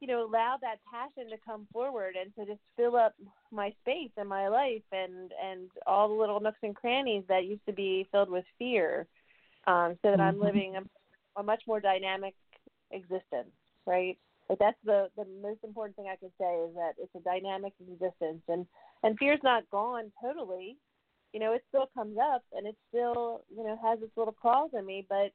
you 0.00 0.06
know, 0.06 0.24
allow 0.24 0.56
that 0.60 0.78
passion 0.90 1.30
to 1.30 1.36
come 1.44 1.66
forward 1.72 2.14
and 2.20 2.34
to 2.36 2.46
just 2.46 2.62
fill 2.76 2.96
up 2.96 3.14
my 3.50 3.72
space 3.80 4.10
in 4.16 4.26
my 4.26 4.48
life 4.48 4.82
and 4.92 5.32
and 5.42 5.70
all 5.86 6.08
the 6.08 6.14
little 6.14 6.40
nooks 6.40 6.58
and 6.62 6.76
crannies 6.76 7.24
that 7.28 7.46
used 7.46 7.64
to 7.66 7.72
be 7.72 8.06
filled 8.12 8.30
with 8.30 8.44
fear, 8.58 9.06
um, 9.66 9.96
so 10.02 10.10
that 10.10 10.18
mm-hmm. 10.18 10.20
I'm 10.20 10.40
living 10.40 10.76
a, 10.76 11.40
a 11.40 11.42
much 11.42 11.62
more 11.66 11.80
dynamic 11.80 12.34
existence, 12.90 13.50
right? 13.86 14.16
Like 14.48 14.58
that's 14.58 14.78
the 14.84 15.08
the 15.16 15.26
most 15.42 15.60
important 15.64 15.96
thing 15.96 16.06
I 16.06 16.16
can 16.16 16.30
say 16.40 16.54
is 16.68 16.74
that 16.74 16.92
it's 16.98 17.14
a 17.14 17.20
dynamic 17.20 17.72
existence 17.80 18.42
and 18.48 18.66
and 19.02 19.18
fear's 19.18 19.40
not 19.42 19.68
gone 19.70 20.12
totally. 20.22 20.76
You 21.32 21.40
know, 21.40 21.52
it 21.52 21.62
still 21.68 21.90
comes 21.94 22.16
up 22.18 22.42
and 22.52 22.66
it 22.66 22.76
still, 22.88 23.42
you 23.54 23.62
know, 23.62 23.78
has 23.82 24.00
its 24.00 24.16
little 24.16 24.32
claws 24.32 24.70
in 24.72 24.86
me, 24.86 25.04
but 25.08 25.32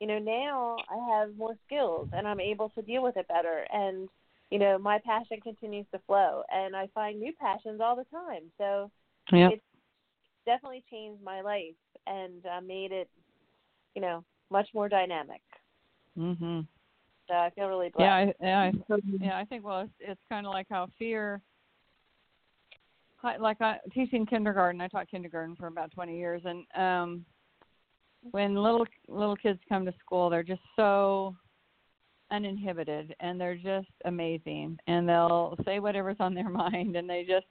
you 0.00 0.06
know, 0.06 0.18
now 0.18 0.76
I 0.88 1.18
have 1.18 1.36
more 1.36 1.54
skills 1.66 2.08
and 2.12 2.26
I'm 2.26 2.40
able 2.40 2.70
to 2.70 2.82
deal 2.82 3.02
with 3.02 3.16
it 3.16 3.28
better. 3.28 3.66
And, 3.70 4.08
you 4.50 4.58
know, 4.58 4.78
my 4.78 4.98
passion 5.04 5.40
continues 5.42 5.86
to 5.92 6.00
flow 6.06 6.42
and 6.50 6.74
I 6.74 6.88
find 6.94 7.20
new 7.20 7.32
passions 7.38 7.80
all 7.82 7.94
the 7.94 8.06
time. 8.10 8.50
So 8.56 8.90
yep. 9.30 9.52
it's 9.52 9.62
definitely 10.46 10.82
changed 10.90 11.22
my 11.22 11.42
life 11.42 11.74
and 12.06 12.44
uh, 12.46 12.62
made 12.62 12.92
it, 12.92 13.10
you 13.94 14.00
know, 14.00 14.24
much 14.50 14.68
more 14.74 14.88
dynamic. 14.88 15.42
Mhm. 16.18 16.66
So 17.28 17.34
I 17.34 17.50
feel 17.50 17.68
really 17.68 17.90
blessed. 17.90 18.00
Yeah, 18.00 18.14
I, 18.14 18.34
yeah, 18.40 18.60
I, 18.60 19.00
yeah. 19.20 19.38
I 19.38 19.44
think 19.44 19.64
well, 19.64 19.82
it's, 19.82 19.92
it's 20.00 20.20
kind 20.28 20.46
of 20.46 20.52
like 20.52 20.66
how 20.70 20.88
fear 20.98 21.42
like 23.38 23.60
I 23.60 23.76
teaching 23.92 24.24
kindergarten. 24.24 24.80
I 24.80 24.88
taught 24.88 25.10
kindergarten 25.10 25.54
for 25.56 25.66
about 25.66 25.92
20 25.92 26.16
years, 26.16 26.42
and 26.44 26.64
um, 26.74 27.24
when 28.22 28.54
little 28.54 28.86
little 29.08 29.36
kids 29.36 29.60
come 29.68 29.84
to 29.86 29.94
school, 30.00 30.30
they're 30.30 30.42
just 30.42 30.62
so 30.76 31.34
uninhibited 32.30 33.14
and 33.20 33.40
they're 33.40 33.56
just 33.56 33.90
amazing. 34.04 34.78
And 34.86 35.08
they'll 35.08 35.56
say 35.64 35.78
whatever's 35.78 36.16
on 36.20 36.34
their 36.34 36.48
mind 36.48 36.96
and 36.96 37.08
they 37.08 37.24
just 37.28 37.46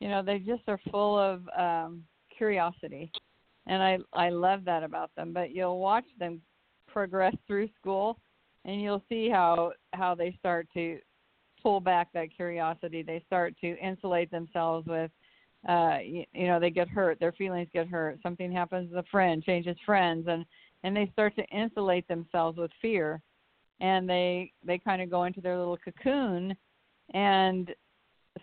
you 0.00 0.08
know 0.08 0.22
they 0.22 0.38
just 0.38 0.62
are 0.68 0.80
full 0.90 1.18
of 1.18 1.42
um 1.58 2.04
curiosity. 2.36 3.10
And 3.66 3.82
i 3.82 3.98
i 4.12 4.28
love 4.30 4.64
that 4.64 4.82
about 4.82 5.10
them. 5.16 5.32
But 5.32 5.54
you'll 5.54 5.80
watch 5.80 6.06
them 6.18 6.40
progress 6.86 7.34
through 7.46 7.68
school 7.78 8.18
and 8.64 8.80
you'll 8.80 9.02
see 9.08 9.28
how 9.28 9.72
how 9.92 10.14
they 10.14 10.34
start 10.38 10.68
to 10.74 10.98
pull 11.62 11.80
back 11.80 12.08
that 12.12 12.34
curiosity. 12.34 13.02
They 13.02 13.22
start 13.26 13.54
to 13.60 13.78
insulate 13.78 14.30
themselves 14.30 14.86
with 14.86 15.10
uh 15.68 15.98
you, 16.04 16.24
you 16.32 16.46
know 16.46 16.60
they 16.60 16.70
get 16.70 16.88
hurt 16.88 17.18
their 17.18 17.32
feelings 17.32 17.68
get 17.72 17.88
hurt 17.88 18.18
something 18.22 18.52
happens 18.52 18.90
to 18.92 19.02
friend 19.10 19.42
changes 19.42 19.76
friends 19.84 20.26
and 20.28 20.44
and 20.86 20.96
they 20.96 21.10
start 21.12 21.34
to 21.34 21.44
insulate 21.46 22.06
themselves 22.06 22.58
with 22.58 22.70
fear. 22.80 23.20
And 23.80 24.08
they 24.08 24.52
they 24.64 24.78
kind 24.78 25.02
of 25.02 25.10
go 25.10 25.24
into 25.24 25.40
their 25.40 25.58
little 25.58 25.76
cocoon. 25.76 26.56
And 27.12 27.74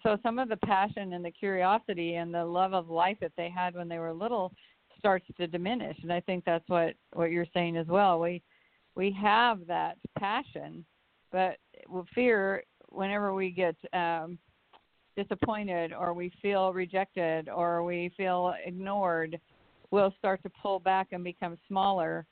so 0.04 0.18
some 0.22 0.40
of 0.40 0.50
the 0.50 0.58
passion 0.58 1.14
and 1.14 1.24
the 1.24 1.32
curiosity 1.32 2.16
and 2.16 2.34
the 2.34 2.46
love 2.46 2.74
of 2.74 2.90
life 2.90 3.18
that 3.22 3.32
they 3.38 3.50
had 3.50 3.76
when 3.76 3.88
they 3.88 3.98
were 3.98 4.14
little 4.14 4.52
starts 5.00 5.26
to 5.38 5.48
diminish. 5.48 5.98
And 6.04 6.12
i 6.12 6.20
think 6.20 6.44
that's 6.46 6.68
what 6.68 6.96
what 7.14 7.32
you're 7.32 7.48
saying 7.54 7.78
as 7.78 7.88
well. 7.88 8.20
We 8.20 8.44
we 8.96 9.16
have 9.22 9.66
that 9.68 9.98
passion 10.20 10.86
but 11.32 11.58
fear 12.14 12.64
whenever 12.90 13.34
we 13.34 13.50
get 13.52 13.76
um 13.94 14.38
disappointed 15.16 15.94
or 15.94 16.14
we 16.14 16.32
feel 16.42 16.74
rejected 16.74 17.50
or 17.50 17.84
we 17.84 18.12
feel 18.18 18.54
ignored, 18.66 19.40
we'll 19.92 20.14
start 20.18 20.42
to 20.44 20.52
pull 20.62 20.80
back 20.80 21.08
and 21.12 21.24
become 21.24 21.58
smaller. 21.68 22.26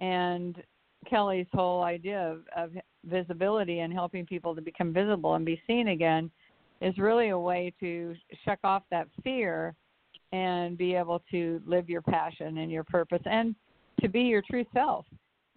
And 0.00 0.62
Kelly's 1.08 1.46
whole 1.52 1.82
idea 1.82 2.20
of, 2.20 2.42
of 2.56 2.72
visibility 3.04 3.80
and 3.80 3.92
helping 3.92 4.26
people 4.26 4.54
to 4.54 4.60
become 4.60 4.92
visible 4.92 5.34
and 5.34 5.44
be 5.44 5.60
seen 5.66 5.88
again 5.88 6.30
is 6.80 6.98
really 6.98 7.30
a 7.30 7.38
way 7.38 7.72
to 7.80 8.14
check 8.44 8.58
off 8.64 8.82
that 8.90 9.08
fear 9.22 9.74
and 10.32 10.76
be 10.76 10.94
able 10.94 11.22
to 11.30 11.62
live 11.66 11.88
your 11.88 12.02
passion 12.02 12.58
and 12.58 12.70
your 12.70 12.84
purpose 12.84 13.22
and 13.24 13.54
to 14.00 14.08
be 14.08 14.22
your 14.22 14.42
true 14.48 14.64
self. 14.74 15.06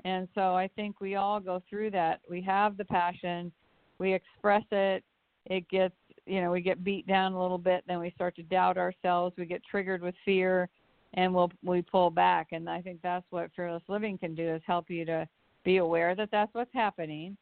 And 0.05 0.27
so 0.34 0.55
I 0.55 0.69
think 0.75 1.01
we 1.01 1.15
all 1.15 1.39
go 1.39 1.62
through 1.69 1.91
that. 1.91 2.21
We 2.29 2.41
have 2.43 2.77
the 2.77 2.86
passion, 2.86 3.51
we 3.97 4.13
express 4.13 4.63
it, 4.71 5.03
it 5.47 5.67
gets 5.69 5.95
you 6.30 6.42
know 6.42 6.52
we 6.52 6.62
get 6.62 6.84
beat 6.84 7.08
down 7.08 7.34
a 7.34 7.42
little 7.42 7.58
bit 7.58 7.84
then 7.88 8.00
we 8.00 8.12
start 8.12 8.36
to 8.36 8.44
doubt 8.44 8.78
ourselves 8.78 9.36
we 9.38 9.46
get 9.46 9.62
triggered 9.70 10.02
with 10.02 10.15
fear 10.24 10.70
and 11.15 11.34
we'll 11.34 11.52
we 11.63 11.82
pull 11.82 12.10
back. 12.10 12.50
And 12.52 12.70
i 12.70 12.82
think 12.82 13.00
that's 13.02 13.26
what 13.32 13.50
fearless 13.56 13.84
living 13.88 14.18
can 14.18 14.36
do 14.36 14.48
is 14.48 14.62
help 14.65 14.89
you 14.89 15.06
to 15.06 15.28
be 15.65 15.78
aware 15.78 16.15
that 16.15 16.30
that's 16.32 16.54
what's 16.54 16.74
happening 16.74 17.36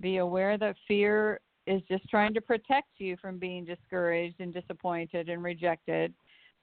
be 0.00 0.18
aware 0.18 0.56
that 0.56 0.76
fear 0.86 1.40
is 1.66 1.82
just 1.88 2.08
trying 2.08 2.32
to 2.34 2.40
protect 2.40 2.88
you 2.98 3.16
from 3.20 3.38
being 3.38 3.64
discouraged 3.64 4.36
and 4.40 4.54
disappointed 4.54 5.28
and 5.28 5.42
rejected. 5.42 6.14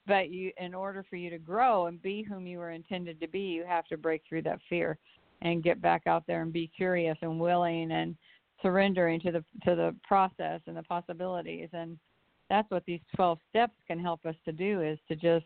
But 0.08 0.30
you 0.30 0.52
in 0.58 0.74
order 0.74 1.06
for 1.10 1.16
you 1.16 1.30
to 1.30 1.38
grow 1.38 1.88
and 1.88 2.02
be 2.02 2.24
whom 2.24 2.48
you 2.48 2.60
were 2.60 2.72
intended 2.72 3.20
to 3.20 3.28
be 3.28 3.40
you 3.40 3.66
have 3.68 3.86
to 3.88 3.98
break 3.98 4.22
through 4.28 4.44
that 4.44 4.60
fear 4.70 4.98
and 5.42 5.64
get 5.64 5.82
back 5.82 6.04
out 6.08 6.24
there 6.28 6.42
and 6.42 6.54
be 6.54 6.72
curious 6.76 7.18
and 7.22 7.40
willing 7.40 7.92
and 7.92 8.16
surrendering 8.66 9.20
to 9.22 9.32
the 9.32 9.44
to 9.64 9.76
the 9.76 9.96
process 10.08 10.62
and 10.68 10.76
the 10.76 10.84
possibilities. 10.84 11.70
And 11.74 11.98
that's 12.50 12.70
what 12.72 12.84
these 12.86 13.02
12 13.16 13.40
steps 13.50 13.76
can 13.88 14.00
help 14.00 14.26
us 14.26 14.36
to 14.46 14.52
do 14.52 14.82
is 14.82 14.98
to 15.08 15.16
just 15.16 15.46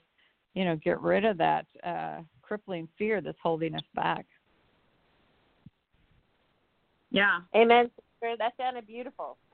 you 0.54 0.64
know 0.64 0.78
get 0.78 1.02
rid 1.02 1.26
of 1.26 1.38
that 1.38 1.66
uh, 1.84 2.20
crippling 2.42 2.88
fear 2.98 3.22
that's 3.22 3.38
holding 3.44 3.76
us 3.76 3.82
back. 3.96 4.26
Yeah. 7.12 7.40
Amen 7.56 7.90
that 8.22 8.54
sounded 8.58 8.88
beautiful. 8.88 9.38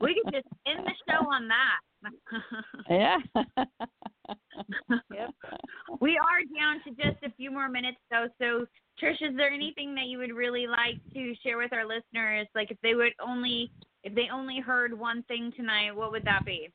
We 0.00 0.20
could 0.20 0.32
just 0.32 0.48
end 0.66 0.84
the 0.84 0.92
show 1.08 1.24
on 1.32 1.48
that. 1.48 2.12
Yeah. 2.90 3.18
Yep. 5.14 5.30
We 6.00 6.18
are 6.18 6.42
down 6.58 6.82
to 6.84 6.90
just 6.90 7.22
a 7.22 7.30
few 7.36 7.52
more 7.52 7.68
minutes 7.68 7.98
though, 8.10 8.26
so 8.40 8.66
Trish, 9.02 9.20
is 9.20 9.36
there 9.36 9.50
anything 9.50 9.94
that 9.94 10.06
you 10.06 10.18
would 10.18 10.32
really 10.32 10.66
like 10.66 10.98
to 11.12 11.34
share 11.42 11.58
with 11.58 11.72
our 11.72 11.86
listeners? 11.86 12.46
Like 12.54 12.70
if 12.70 12.78
they 12.82 12.94
would 12.94 13.12
only 13.20 13.70
if 14.04 14.14
they 14.14 14.28
only 14.32 14.60
heard 14.60 14.98
one 14.98 15.22
thing 15.24 15.52
tonight, 15.56 15.94
what 15.94 16.12
would 16.12 16.24
that 16.24 16.44
be? 16.46 16.70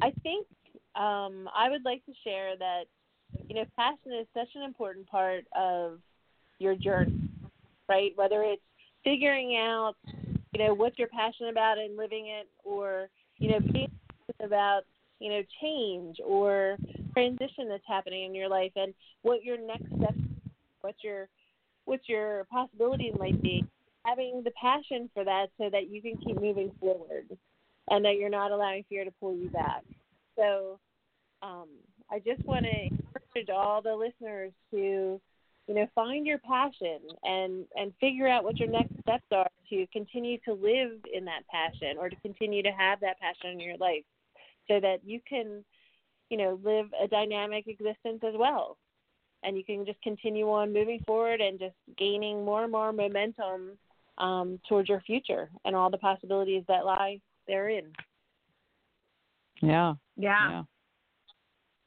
I 0.00 0.12
think 0.22 0.46
um, 0.94 1.48
I 1.54 1.70
would 1.70 1.84
like 1.84 2.04
to 2.06 2.12
share 2.22 2.56
that 2.56 2.84
you 3.48 3.56
know 3.56 3.64
passion 3.76 4.12
is 4.20 4.26
such 4.34 4.48
an 4.54 4.62
important 4.62 5.08
part 5.08 5.44
of 5.56 5.98
your 6.58 6.76
journey, 6.76 7.28
right? 7.88 8.12
Whether 8.14 8.42
it's 8.44 8.62
figuring 9.02 9.56
out 9.56 9.94
you 10.52 10.64
know 10.64 10.74
what 10.74 10.98
you're 10.98 11.08
passionate 11.08 11.50
about 11.50 11.78
and 11.78 11.96
living 11.96 12.28
it, 12.28 12.48
or 12.64 13.08
you 13.38 13.50
know 13.50 13.60
being 13.72 13.90
about 14.40 14.82
you 15.18 15.30
know 15.30 15.42
change 15.60 16.18
or 16.24 16.76
transition 17.12 17.68
that's 17.68 17.82
happening 17.86 18.24
in 18.24 18.34
your 18.34 18.48
life 18.48 18.72
and 18.76 18.94
what 19.22 19.44
your 19.44 19.58
next 19.58 19.86
steps 19.86 20.18
what 20.80 20.94
your 21.02 21.28
what 21.84 22.00
your 22.08 22.44
possibilities 22.50 23.14
might 23.18 23.40
be. 23.42 23.64
Having 24.04 24.42
the 24.44 24.52
passion 24.60 25.08
for 25.14 25.24
that 25.24 25.46
so 25.58 25.70
that 25.70 25.88
you 25.88 26.02
can 26.02 26.16
keep 26.16 26.40
moving 26.40 26.72
forward 26.80 27.26
and 27.90 28.04
that 28.04 28.16
you're 28.16 28.28
not 28.28 28.50
allowing 28.50 28.84
fear 28.88 29.04
to 29.04 29.12
pull 29.20 29.34
you 29.34 29.48
back. 29.50 29.82
So 30.36 30.78
um, 31.42 31.68
i 32.10 32.18
just 32.18 32.44
want 32.46 32.64
to 32.64 32.70
encourage 32.70 33.48
all 33.52 33.82
the 33.82 33.94
listeners 33.94 34.52
to 34.70 35.20
you 35.68 35.74
know 35.74 35.86
find 35.94 36.26
your 36.26 36.38
passion 36.38 36.98
and 37.24 37.64
and 37.76 37.92
figure 38.00 38.28
out 38.28 38.44
what 38.44 38.58
your 38.58 38.68
next 38.68 38.92
steps 39.00 39.26
are 39.32 39.48
to 39.68 39.86
continue 39.92 40.38
to 40.44 40.52
live 40.52 40.92
in 41.12 41.24
that 41.24 41.42
passion 41.50 41.96
or 41.98 42.08
to 42.08 42.16
continue 42.16 42.62
to 42.62 42.70
have 42.70 43.00
that 43.00 43.18
passion 43.20 43.50
in 43.50 43.60
your 43.60 43.76
life 43.76 44.04
so 44.68 44.80
that 44.80 44.98
you 45.04 45.20
can, 45.28 45.64
you 46.32 46.38
know, 46.38 46.58
live 46.64 46.86
a 46.98 47.06
dynamic 47.06 47.66
existence 47.68 48.22
as 48.26 48.32
well. 48.34 48.78
And 49.42 49.54
you 49.54 49.62
can 49.62 49.84
just 49.84 50.00
continue 50.00 50.50
on 50.50 50.72
moving 50.72 51.00
forward 51.06 51.42
and 51.42 51.58
just 51.58 51.74
gaining 51.98 52.42
more 52.42 52.62
and 52.62 52.72
more 52.72 52.90
momentum 52.90 53.76
um, 54.16 54.58
towards 54.66 54.88
your 54.88 55.02
future 55.02 55.50
and 55.66 55.76
all 55.76 55.90
the 55.90 55.98
possibilities 55.98 56.64
that 56.68 56.86
lie 56.86 57.20
therein. 57.46 57.92
Yeah. 59.60 59.92
Yeah. 60.16 60.50
Yeah. 60.50 60.62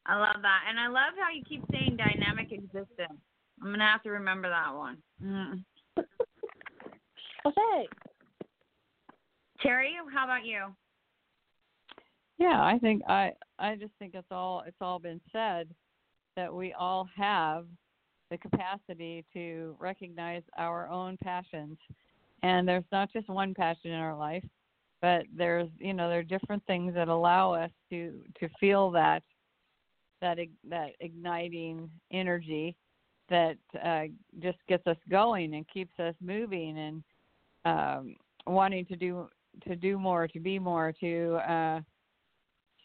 I 0.05 0.19
love 0.19 0.43
that. 0.43 0.59
And 0.69 0.79
I 0.79 0.87
love 0.89 1.15
how 1.19 1.31
you 1.35 1.43
keep 1.49 1.63
saying 1.71 1.97
dynamic 1.97 2.51
existence. 2.51 3.19
I'm 3.59 3.69
going 3.69 3.79
to 3.79 3.85
have 3.85 4.03
to 4.03 4.11
remember 4.11 4.47
that 4.49 4.75
one. 4.75 4.97
Mm. 5.23 5.63
Okay. 7.47 7.87
Terry, 9.61 9.93
how 10.11 10.23
about 10.23 10.45
you? 10.45 10.73
Yeah, 12.37 12.61
I 12.63 12.77
think 12.79 13.01
I 13.07 13.31
I 13.59 13.75
just 13.75 13.93
think 13.99 14.13
it's 14.13 14.31
all 14.31 14.63
it's 14.67 14.77
all 14.81 14.99
been 14.99 15.21
said 15.31 15.69
that 16.35 16.53
we 16.53 16.73
all 16.73 17.07
have 17.15 17.65
the 18.29 18.37
capacity 18.37 19.23
to 19.33 19.75
recognize 19.79 20.41
our 20.57 20.89
own 20.89 21.17
passions. 21.23 21.77
And 22.43 22.67
there's 22.67 22.83
not 22.91 23.11
just 23.13 23.29
one 23.29 23.53
passion 23.53 23.91
in 23.91 23.99
our 23.99 24.15
life, 24.17 24.43
but 25.01 25.23
there's 25.35 25.69
you 25.79 25.93
know 25.93 26.09
there 26.09 26.19
are 26.19 26.23
different 26.23 26.63
things 26.67 26.93
that 26.93 27.07
allow 27.07 27.53
us 27.53 27.71
to 27.89 28.21
to 28.39 28.49
feel 28.59 28.91
that 28.91 29.23
that 30.21 30.37
that 30.69 30.91
igniting 30.99 31.89
energy 32.11 32.75
that 33.29 33.57
uh, 33.83 34.03
just 34.39 34.57
gets 34.67 34.85
us 34.87 34.97
going 35.09 35.55
and 35.55 35.67
keeps 35.69 35.97
us 35.99 36.13
moving 36.21 36.77
and 36.77 37.03
um, 37.65 38.15
wanting 38.45 38.85
to 38.85 38.95
do 38.95 39.27
to 39.67 39.75
do 39.75 39.97
more, 39.97 40.27
to 40.27 40.39
be 40.39 40.59
more, 40.59 40.93
to 40.99 41.35
uh, 41.49 41.79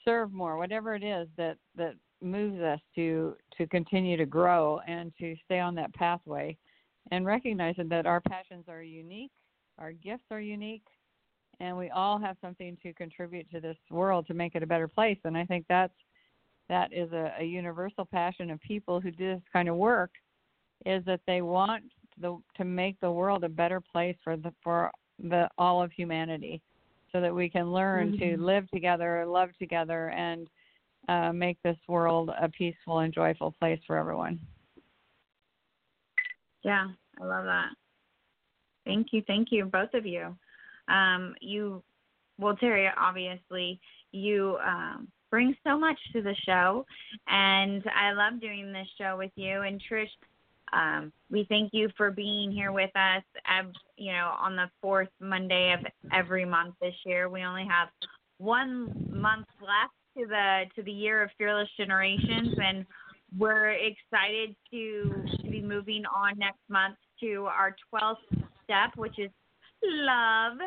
serve 0.05 0.33
more, 0.33 0.57
whatever 0.57 0.95
it 0.95 1.03
is 1.03 1.29
that 1.37 1.57
that 1.77 1.95
moves 2.23 2.61
us 2.61 2.81
to 2.95 3.35
to 3.57 3.67
continue 3.67 4.17
to 4.17 4.27
grow 4.27 4.81
and 4.87 5.13
to 5.19 5.37
stay 5.45 5.59
on 5.59 5.75
that 5.75 5.93
pathway, 5.95 6.57
and 7.11 7.27
recognizing 7.27 7.89
that 7.89 8.07
our 8.07 8.21
passions 8.21 8.65
are 8.69 8.83
unique, 8.83 9.33
our 9.79 9.93
gifts 9.93 10.25
are 10.31 10.41
unique, 10.41 10.87
and 11.61 11.77
we 11.77 11.91
all 11.91 12.19
have 12.19 12.37
something 12.41 12.77
to 12.83 12.93
contribute 12.95 13.51
to 13.51 13.61
this 13.61 13.77
world 13.91 14.27
to 14.27 14.35
make 14.35 14.55
it 14.55 14.63
a 14.63 14.67
better 14.67 14.89
place. 14.89 15.19
And 15.25 15.37
I 15.37 15.45
think 15.45 15.67
that's 15.69 15.95
that 16.69 16.93
is 16.93 17.13
a, 17.13 17.33
a 17.41 17.45
universal 17.45 18.05
passion 18.05 18.51
of 18.51 18.61
people 18.61 19.01
who 19.01 19.11
do 19.11 19.35
this 19.35 19.43
kind 19.53 19.69
of 19.69 19.77
work, 19.77 20.11
is 20.87 21.05
that 21.05 21.21
they 21.27 21.43
want 21.43 21.85
the 22.21 22.39
to 22.57 22.65
make 22.65 22.99
the 23.01 23.11
world 23.11 23.45
a 23.45 23.49
better 23.49 23.81
place 23.81 24.17
for 24.23 24.37
the 24.37 24.53
for 24.63 24.91
the 25.19 25.49
all 25.59 25.83
of 25.83 25.93
humanity 25.93 26.63
so 27.13 27.21
that 27.21 27.35
we 27.35 27.49
can 27.49 27.73
learn 27.73 28.13
mm-hmm. 28.13 28.37
to 28.37 28.43
live 28.43 28.71
together, 28.71 29.25
love 29.27 29.51
together, 29.59 30.11
and 30.11 30.49
uh, 31.09 31.33
make 31.33 31.59
this 31.63 31.79
world 31.89 32.31
a 32.41 32.49
peaceful 32.49 33.01
and 33.01 33.13
joyful 33.13 33.55
place 33.59 33.81
for 33.87 33.97
everyone. 33.97 34.39
Yeah, 36.63 36.89
I 37.21 37.25
love 37.25 37.45
that. 37.45 37.71
Thank 38.85 39.09
you, 39.13 39.23
thank 39.27 39.49
you, 39.51 39.65
both 39.65 39.95
of 39.95 40.07
you. 40.07 40.37
Um, 40.89 41.35
you, 41.41 41.83
well, 42.39 42.57
Terry, 42.57 42.89
obviously, 42.99 43.81
you 44.13 44.59
um, 44.67 45.09
bring 45.31 45.55
so 45.65 45.79
much 45.79 45.99
to 46.13 46.23
the 46.23 46.35
show, 46.45 46.85
and 47.29 47.83
I 47.97 48.13
love 48.13 48.41
doing 48.41 48.73
this 48.73 48.89
show 48.99 49.17
with 49.17 49.31
you. 49.37 49.63
And 49.63 49.81
Trish, 49.91 50.09
um, 50.73 51.13
we 51.31 51.47
thank 51.49 51.71
you 51.73 51.89
for 51.97 52.11
being 52.11 52.51
here 52.51 52.73
with 52.73 52.91
us. 52.95 53.23
you 53.97 54.13
know, 54.13 54.35
on 54.39 54.57
the 54.57 54.71
fourth 54.81 55.09
Monday 55.21 55.73
of 55.73 55.85
every 56.13 56.45
month 56.45 56.75
this 56.81 56.95
year. 57.05 57.29
We 57.29 57.43
only 57.43 57.67
have 57.69 57.89
one 58.39 59.09
month 59.13 59.47
left 59.61 59.95
to 60.17 60.27
the 60.27 60.65
to 60.77 60.83
the 60.83 60.93
year 60.93 61.23
of 61.23 61.31
Fearless 61.39 61.69
Generations, 61.77 62.57
and 62.63 62.87
we're 63.39 63.71
excited 63.71 64.57
to, 64.71 65.25
to 65.43 65.51
be 65.51 65.63
moving 65.63 66.03
on 66.07 66.39
next 66.39 66.61
month 66.69 66.97
to 67.21 67.47
our 67.47 67.77
12th 67.95 68.17
step, 68.65 68.97
which 68.97 69.19
is 69.19 69.31
love. 69.85 70.59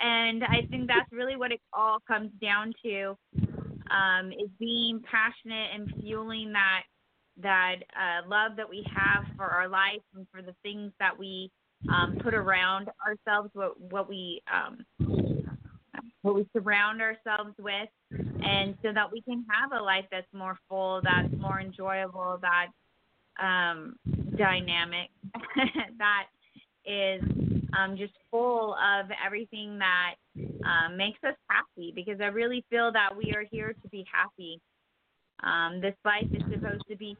And 0.00 0.44
I 0.44 0.66
think 0.70 0.88
that's 0.88 1.10
really 1.12 1.36
what 1.36 1.52
it 1.52 1.60
all 1.72 1.98
comes 2.06 2.30
down 2.40 2.72
to 2.84 3.16
um, 3.90 4.32
is 4.32 4.50
being 4.58 5.00
passionate 5.10 5.68
and 5.74 5.92
fueling 6.00 6.52
that 6.52 6.82
that 7.42 7.76
uh, 7.94 8.28
love 8.28 8.56
that 8.56 8.68
we 8.68 8.84
have 8.94 9.24
for 9.36 9.46
our 9.46 9.68
life 9.68 10.02
and 10.14 10.26
for 10.32 10.42
the 10.42 10.54
things 10.62 10.92
that 10.98 11.16
we 11.18 11.50
um, 11.88 12.18
put 12.22 12.34
around 12.34 12.90
ourselves, 13.06 13.50
what 13.54 13.80
what 13.80 14.08
we 14.08 14.42
um, 14.52 14.84
what 16.22 16.34
we 16.34 16.46
surround 16.52 17.00
ourselves 17.00 17.54
with, 17.58 17.88
and 18.10 18.76
so 18.82 18.92
that 18.92 19.10
we 19.10 19.22
can 19.22 19.44
have 19.48 19.72
a 19.72 19.82
life 19.82 20.04
that's 20.10 20.26
more 20.32 20.58
full, 20.68 21.00
that's 21.02 21.32
more 21.40 21.60
enjoyable, 21.60 22.38
that 22.42 22.66
um, 23.42 23.96
dynamic, 24.36 25.10
that 25.98 26.24
is 26.84 27.22
um, 27.78 27.96
just 27.96 28.14
full 28.30 28.74
of 28.74 29.06
everything 29.24 29.78
that 29.78 30.14
um, 30.64 30.96
makes 30.96 31.18
us 31.24 31.36
happy. 31.48 31.92
Because 31.94 32.20
I 32.20 32.26
really 32.26 32.64
feel 32.70 32.90
that 32.92 33.16
we 33.16 33.32
are 33.36 33.44
here 33.50 33.72
to 33.80 33.88
be 33.88 34.04
happy. 34.12 34.60
Um, 35.44 35.80
this 35.80 35.94
life 36.04 36.26
is 36.32 36.42
supposed 36.52 36.82
to 36.90 36.96
be 36.96 37.16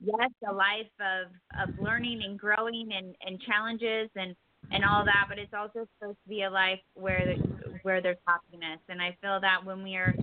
yes, 0.00 0.30
a 0.48 0.52
life 0.52 0.90
of 1.00 1.28
of 1.62 1.70
learning 1.78 2.22
and 2.24 2.38
growing 2.38 2.90
and 2.92 3.14
and 3.26 3.40
challenges 3.42 4.10
and 4.16 4.34
and 4.72 4.84
all 4.84 5.04
that, 5.04 5.26
but 5.28 5.38
it's 5.38 5.52
also 5.54 5.86
supposed 5.98 6.18
to 6.24 6.28
be 6.28 6.42
a 6.42 6.50
life 6.50 6.80
where 6.94 7.36
where 7.82 8.00
there's 8.02 8.18
happiness. 8.26 8.80
And 8.88 9.02
I 9.02 9.16
feel 9.22 9.40
that 9.40 9.64
when 9.64 9.82
we 9.82 9.96
are 9.96 10.16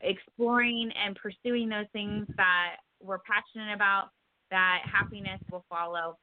exploring 0.00 0.90
and 0.96 1.16
pursuing 1.16 1.68
those 1.68 1.86
things 1.92 2.26
that 2.36 2.76
we're 3.02 3.20
passionate 3.20 3.74
about, 3.74 4.08
that 4.50 4.82
happiness 4.90 5.40
will 5.50 5.64
follow. 5.68 6.16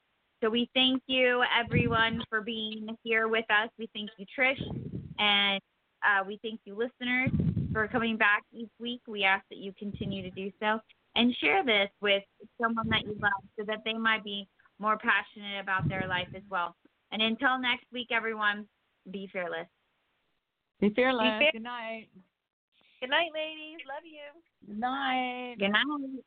So 0.43 0.49
we 0.49 0.69
thank 0.75 1.01
you 1.07 1.43
everyone 1.59 2.23
for 2.29 2.41
being 2.41 2.87
here 3.03 3.27
with 3.27 3.45
us. 3.49 3.69
We 3.79 3.89
thank 3.93 4.09
you, 4.17 4.25
Trish, 4.37 4.61
and 5.19 5.59
uh, 6.03 6.23
we 6.25 6.39
thank 6.43 6.61
you, 6.65 6.75
listeners, 6.75 7.31
for 7.73 7.87
coming 7.87 8.17
back 8.17 8.43
each 8.53 8.69
week. 8.79 9.01
We 9.07 9.23
ask 9.23 9.43
that 9.49 9.57
you 9.57 9.73
continue 9.79 10.21
to 10.23 10.31
do 10.31 10.51
so 10.61 10.79
and 11.17 11.35
share 11.41 11.63
this 11.65 11.89
with 12.01 12.23
someone 12.61 12.87
that 12.89 13.03
you 13.03 13.17
love 13.21 13.43
so 13.57 13.65
that 13.67 13.79
they 13.85 13.93
might 13.93 14.23
be 14.23 14.47
more 14.79 14.97
passionate 14.97 15.59
about 15.59 15.89
their 15.89 16.07
life 16.07 16.27
as 16.35 16.43
well. 16.49 16.75
And 17.11 17.21
until 17.21 17.59
next 17.59 17.85
week, 17.91 18.07
everyone, 18.11 18.65
be 19.11 19.27
fearless. 19.31 19.67
Be 20.79 20.89
fearless. 20.93 21.23
Be 21.39 21.45
fear- 21.45 21.51
Good 21.53 21.63
night. 21.63 22.07
Good 23.01 23.09
night, 23.09 23.29
ladies. 23.33 23.77
Love 23.87 24.05
you. 24.05 24.67
Good 24.67 24.79
night. 24.79 25.55
Good 25.59 25.69
night. 25.71 26.23